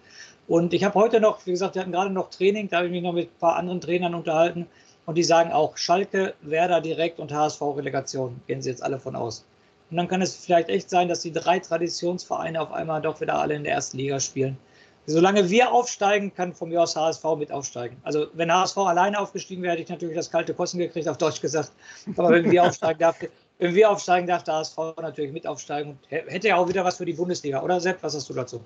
Und 0.47 0.73
ich 0.73 0.83
habe 0.83 0.95
heute 0.95 1.21
noch, 1.21 1.45
wie 1.45 1.51
gesagt, 1.51 1.75
wir 1.75 1.83
hatten 1.83 1.91
gerade 1.91 2.09
noch 2.09 2.31
Training. 2.31 2.67
Da 2.67 2.77
habe 2.77 2.87
ich 2.87 2.91
mich 2.91 3.03
noch 3.03 3.13
mit 3.13 3.29
ein 3.29 3.39
paar 3.39 3.55
anderen 3.55 3.81
Trainern 3.81 4.15
unterhalten. 4.15 4.65
Und 5.05 5.15
die 5.15 5.23
sagen 5.23 5.51
auch, 5.51 5.77
Schalke, 5.77 6.33
Werder 6.41 6.81
direkt 6.81 7.19
und 7.19 7.31
HSV-Relegation. 7.31 8.41
Gehen 8.47 8.63
sie 8.63 8.71
jetzt 8.71 8.81
alle 8.81 8.97
von 8.97 9.15
aus. 9.15 9.45
Und 9.91 9.97
dann 9.97 10.07
kann 10.07 10.23
es 10.23 10.35
vielleicht 10.35 10.69
echt 10.69 10.89
sein, 10.89 11.07
dass 11.07 11.19
die 11.19 11.31
drei 11.31 11.59
Traditionsvereine 11.59 12.59
auf 12.59 12.71
einmal 12.71 12.99
doch 12.99 13.21
wieder 13.21 13.35
alle 13.35 13.53
in 13.53 13.63
der 13.63 13.73
ersten 13.73 13.97
Liga 13.97 14.19
spielen. 14.19 14.57
Solange 15.05 15.49
wir 15.49 15.71
aufsteigen, 15.71 16.33
kann 16.33 16.53
von 16.53 16.69
mir 16.69 16.81
aus 16.81 16.95
HSV 16.95 17.23
mit 17.37 17.51
aufsteigen. 17.51 17.97
Also 18.03 18.27
wenn 18.33 18.51
HSV 18.51 18.77
alleine 18.77 19.19
aufgestiegen 19.19 19.61
wäre, 19.61 19.73
hätte 19.73 19.83
ich 19.83 19.89
natürlich 19.89 20.15
das 20.15 20.31
kalte 20.31 20.53
Kosten 20.53 20.77
gekriegt, 20.77 21.09
auf 21.09 21.17
Deutsch 21.17 21.41
gesagt. 21.41 21.73
Aber 22.15 22.29
wenn 22.31 22.49
wir 22.49 22.63
aufsteigen, 22.63 22.99
darf, 22.99 23.19
wenn 23.59 23.75
wir 23.75 23.91
aufsteigen, 23.91 24.27
darf 24.27 24.43
der 24.43 24.55
HSV 24.55 24.77
natürlich 25.01 25.33
mit 25.33 25.45
aufsteigen 25.45 25.91
und 25.91 25.99
hätte 26.09 26.47
ja 26.47 26.55
auch 26.55 26.69
wieder 26.69 26.85
was 26.85 26.97
für 26.97 27.05
die 27.05 27.13
Bundesliga, 27.13 27.61
oder 27.61 27.81
Sepp? 27.81 27.97
Was 28.01 28.15
hast 28.15 28.29
du 28.29 28.33
dazu? 28.33 28.61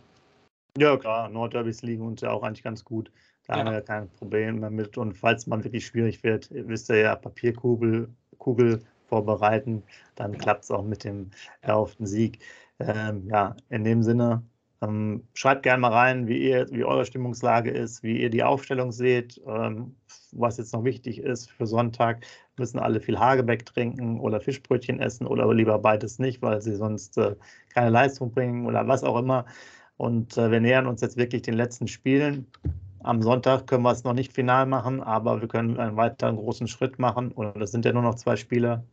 Ja, 0.77 0.95
klar, 0.95 1.27
Nordderbys 1.29 1.81
liegen 1.81 2.05
uns 2.05 2.21
ja 2.21 2.29
auch 2.29 2.43
eigentlich 2.43 2.63
ganz 2.63 2.85
gut. 2.85 3.11
Da 3.47 3.53
ja. 3.53 3.59
haben 3.59 3.67
wir 3.67 3.73
ja 3.73 3.81
kein 3.81 4.09
Problem 4.09 4.59
mehr 4.59 4.69
mit. 4.69 4.97
Und 4.97 5.13
falls 5.13 5.47
man 5.47 5.63
wirklich 5.63 5.87
schwierig 5.87 6.23
wird, 6.23 6.49
wisst 6.51 6.89
ihr 6.89 6.97
ja, 6.97 7.15
Papierkugel 7.15 8.09
Kugel 8.37 8.83
vorbereiten, 9.07 9.83
dann 10.15 10.33
ja. 10.33 10.39
klappt 10.39 10.65
es 10.65 10.71
auch 10.71 10.83
mit 10.83 11.03
dem 11.03 11.31
erhofften 11.61 12.05
Sieg. 12.05 12.39
Ähm, 12.79 13.27
ja, 13.27 13.55
in 13.69 13.83
dem 13.83 14.03
Sinne, 14.03 14.43
ähm, 14.81 15.27
schreibt 15.33 15.63
gerne 15.63 15.81
mal 15.81 15.91
rein, 15.91 16.27
wie, 16.27 16.37
ihr, 16.49 16.67
wie 16.71 16.83
eure 16.83 17.05
Stimmungslage 17.05 17.71
ist, 17.71 18.03
wie 18.03 18.21
ihr 18.21 18.29
die 18.29 18.43
Aufstellung 18.43 18.91
seht, 18.91 19.41
ähm, 19.47 19.95
was 20.31 20.57
jetzt 20.57 20.73
noch 20.73 20.83
wichtig 20.83 21.19
ist 21.19 21.49
für 21.51 21.65
Sonntag. 21.65 22.25
Müssen 22.57 22.79
alle 22.79 22.99
viel 22.99 23.19
Hagebeck 23.19 23.65
trinken 23.65 24.19
oder 24.19 24.39
Fischbrötchen 24.39 24.99
essen 24.99 25.25
oder 25.25 25.51
lieber 25.53 25.79
beides 25.79 26.19
nicht, 26.19 26.41
weil 26.41 26.61
sie 26.61 26.75
sonst 26.75 27.17
äh, 27.17 27.35
keine 27.73 27.89
Leistung 27.89 28.31
bringen 28.31 28.65
oder 28.65 28.87
was 28.87 29.03
auch 29.03 29.17
immer. 29.17 29.45
Und 29.97 30.37
äh, 30.37 30.51
wir 30.51 30.59
nähern 30.59 30.87
uns 30.87 31.01
jetzt 31.01 31.17
wirklich 31.17 31.41
den 31.41 31.55
letzten 31.55 31.87
Spielen. 31.87 32.45
Am 32.99 33.21
Sonntag 33.21 33.67
können 33.67 33.83
wir 33.83 33.91
es 33.91 34.03
noch 34.03 34.13
nicht 34.13 34.33
final 34.33 34.65
machen, 34.65 35.01
aber 35.01 35.41
wir 35.41 35.47
können 35.47 35.77
einen 35.79 35.97
weiteren 35.97 36.35
großen 36.35 36.67
Schritt 36.67 36.99
machen. 36.99 37.31
Und 37.31 37.59
es 37.61 37.71
sind 37.71 37.85
ja 37.85 37.93
nur 37.93 38.03
noch 38.03 38.15
zwei 38.15 38.35
Spiele. 38.35 38.83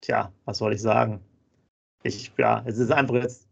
Tja, 0.00 0.32
was 0.44 0.58
soll 0.58 0.74
ich 0.74 0.82
sagen? 0.82 1.20
Ich, 2.02 2.32
ja, 2.38 2.62
es 2.66 2.78
ist 2.78 2.92
einfach 2.92 3.14
jetzt 3.16 3.45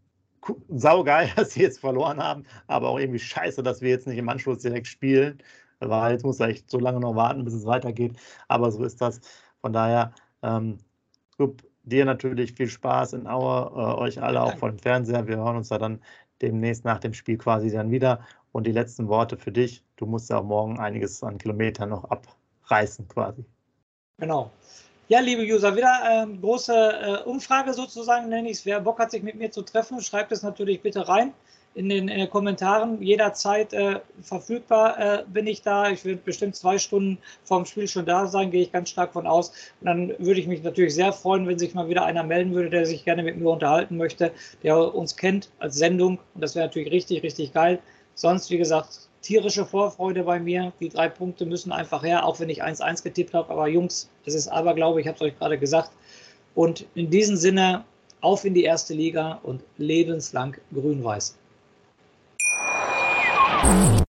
saugeil, 0.68 1.30
dass 1.36 1.52
sie 1.52 1.62
jetzt 1.62 1.80
verloren 1.80 2.18
haben, 2.18 2.44
aber 2.66 2.88
auch 2.88 2.98
irgendwie 2.98 3.18
scheiße, 3.18 3.62
dass 3.62 3.80
wir 3.80 3.90
jetzt 3.90 4.06
nicht 4.06 4.18
im 4.18 4.28
Anschluss 4.28 4.58
direkt 4.58 4.86
spielen, 4.86 5.38
weil 5.80 6.12
jetzt 6.12 6.24
muss 6.24 6.40
er 6.40 6.48
echt 6.48 6.70
so 6.70 6.78
lange 6.78 7.00
noch 7.00 7.16
warten, 7.16 7.44
bis 7.44 7.54
es 7.54 7.66
weitergeht. 7.66 8.16
Aber 8.48 8.70
so 8.70 8.84
ist 8.84 9.00
das. 9.00 9.20
Von 9.60 9.72
daher, 9.72 10.12
ähm, 10.42 10.78
dir 11.84 12.04
natürlich 12.04 12.52
viel 12.52 12.68
Spaß 12.68 13.12
in 13.12 13.26
Aue, 13.26 13.70
äh, 13.74 14.00
euch 14.00 14.22
alle 14.22 14.42
auch 14.42 14.56
vor 14.56 14.70
dem 14.70 14.78
Fernseher. 14.78 15.26
Wir 15.26 15.36
hören 15.36 15.56
uns 15.56 15.68
da 15.68 15.78
dann 15.78 16.00
demnächst 16.42 16.84
nach 16.84 16.98
dem 16.98 17.14
Spiel 17.14 17.38
quasi 17.38 17.70
dann 17.70 17.90
wieder. 17.90 18.20
Und 18.52 18.66
die 18.66 18.72
letzten 18.72 19.08
Worte 19.08 19.36
für 19.36 19.52
dich. 19.52 19.84
Du 19.96 20.06
musst 20.06 20.30
ja 20.30 20.38
auch 20.38 20.44
morgen 20.44 20.78
einiges 20.78 21.22
an 21.22 21.38
Kilometern 21.38 21.90
noch 21.90 22.04
abreißen 22.04 23.08
quasi. 23.08 23.44
Genau. 24.18 24.50
Ja, 25.08 25.20
liebe 25.20 25.42
User, 25.42 25.76
wieder 25.76 26.00
ähm, 26.10 26.40
große 26.40 26.72
äh, 26.74 27.28
Umfrage 27.28 27.74
sozusagen 27.74 28.30
nenne 28.30 28.48
ich 28.48 28.58
es. 28.58 28.66
Wer 28.66 28.80
Bock 28.80 28.98
hat, 28.98 29.10
sich 29.10 29.22
mit 29.22 29.34
mir 29.34 29.50
zu 29.50 29.60
treffen, 29.60 30.00
schreibt 30.00 30.32
es 30.32 30.42
natürlich 30.42 30.80
bitte 30.80 31.06
rein 31.06 31.34
in 31.74 31.90
den 31.90 32.08
äh, 32.08 32.26
Kommentaren. 32.26 33.02
Jederzeit 33.02 33.74
äh, 33.74 34.00
verfügbar 34.22 34.98
äh, 34.98 35.24
bin 35.26 35.46
ich 35.46 35.60
da. 35.60 35.90
Ich 35.90 36.06
werde 36.06 36.22
bestimmt 36.24 36.56
zwei 36.56 36.78
Stunden 36.78 37.18
vorm 37.44 37.66
Spiel 37.66 37.86
schon 37.86 38.06
da 38.06 38.26
sein, 38.26 38.50
gehe 38.50 38.62
ich 38.62 38.72
ganz 38.72 38.88
stark 38.88 39.12
von 39.12 39.26
aus. 39.26 39.50
Und 39.82 39.88
dann 39.88 40.14
würde 40.18 40.40
ich 40.40 40.46
mich 40.46 40.62
natürlich 40.62 40.94
sehr 40.94 41.12
freuen, 41.12 41.46
wenn 41.46 41.58
sich 41.58 41.74
mal 41.74 41.90
wieder 41.90 42.06
einer 42.06 42.22
melden 42.22 42.54
würde, 42.54 42.70
der 42.70 42.86
sich 42.86 43.04
gerne 43.04 43.22
mit 43.22 43.36
mir 43.36 43.50
unterhalten 43.50 43.98
möchte, 43.98 44.32
der 44.62 44.94
uns 44.94 45.16
kennt 45.18 45.50
als 45.58 45.76
Sendung. 45.76 46.18
Und 46.34 46.40
das 46.40 46.54
wäre 46.54 46.64
natürlich 46.64 46.90
richtig, 46.90 47.22
richtig 47.22 47.52
geil. 47.52 47.78
Sonst, 48.14 48.50
wie 48.50 48.58
gesagt, 48.58 49.10
tierische 49.24 49.64
Vorfreude 49.64 50.22
bei 50.22 50.38
mir. 50.38 50.72
Die 50.80 50.90
drei 50.90 51.08
Punkte 51.08 51.46
müssen 51.46 51.72
einfach 51.72 52.04
her, 52.04 52.24
auch 52.26 52.38
wenn 52.40 52.50
ich 52.50 52.62
1-1 52.62 53.02
getippt 53.02 53.34
habe. 53.34 53.50
Aber 53.50 53.66
Jungs, 53.66 54.10
es 54.26 54.34
ist 54.34 54.48
aber, 54.48 54.74
glaube 54.74 55.00
ich, 55.00 55.08
habe 55.08 55.16
es 55.16 55.22
euch 55.22 55.38
gerade 55.38 55.58
gesagt. 55.58 55.90
Und 56.54 56.86
in 56.94 57.10
diesem 57.10 57.36
Sinne, 57.36 57.84
auf 58.20 58.44
in 58.44 58.54
die 58.54 58.64
erste 58.64 58.94
Liga 58.94 59.40
und 59.42 59.62
lebenslang 59.76 60.56
grün-weiß. 60.72 61.36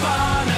fun. 0.00 0.57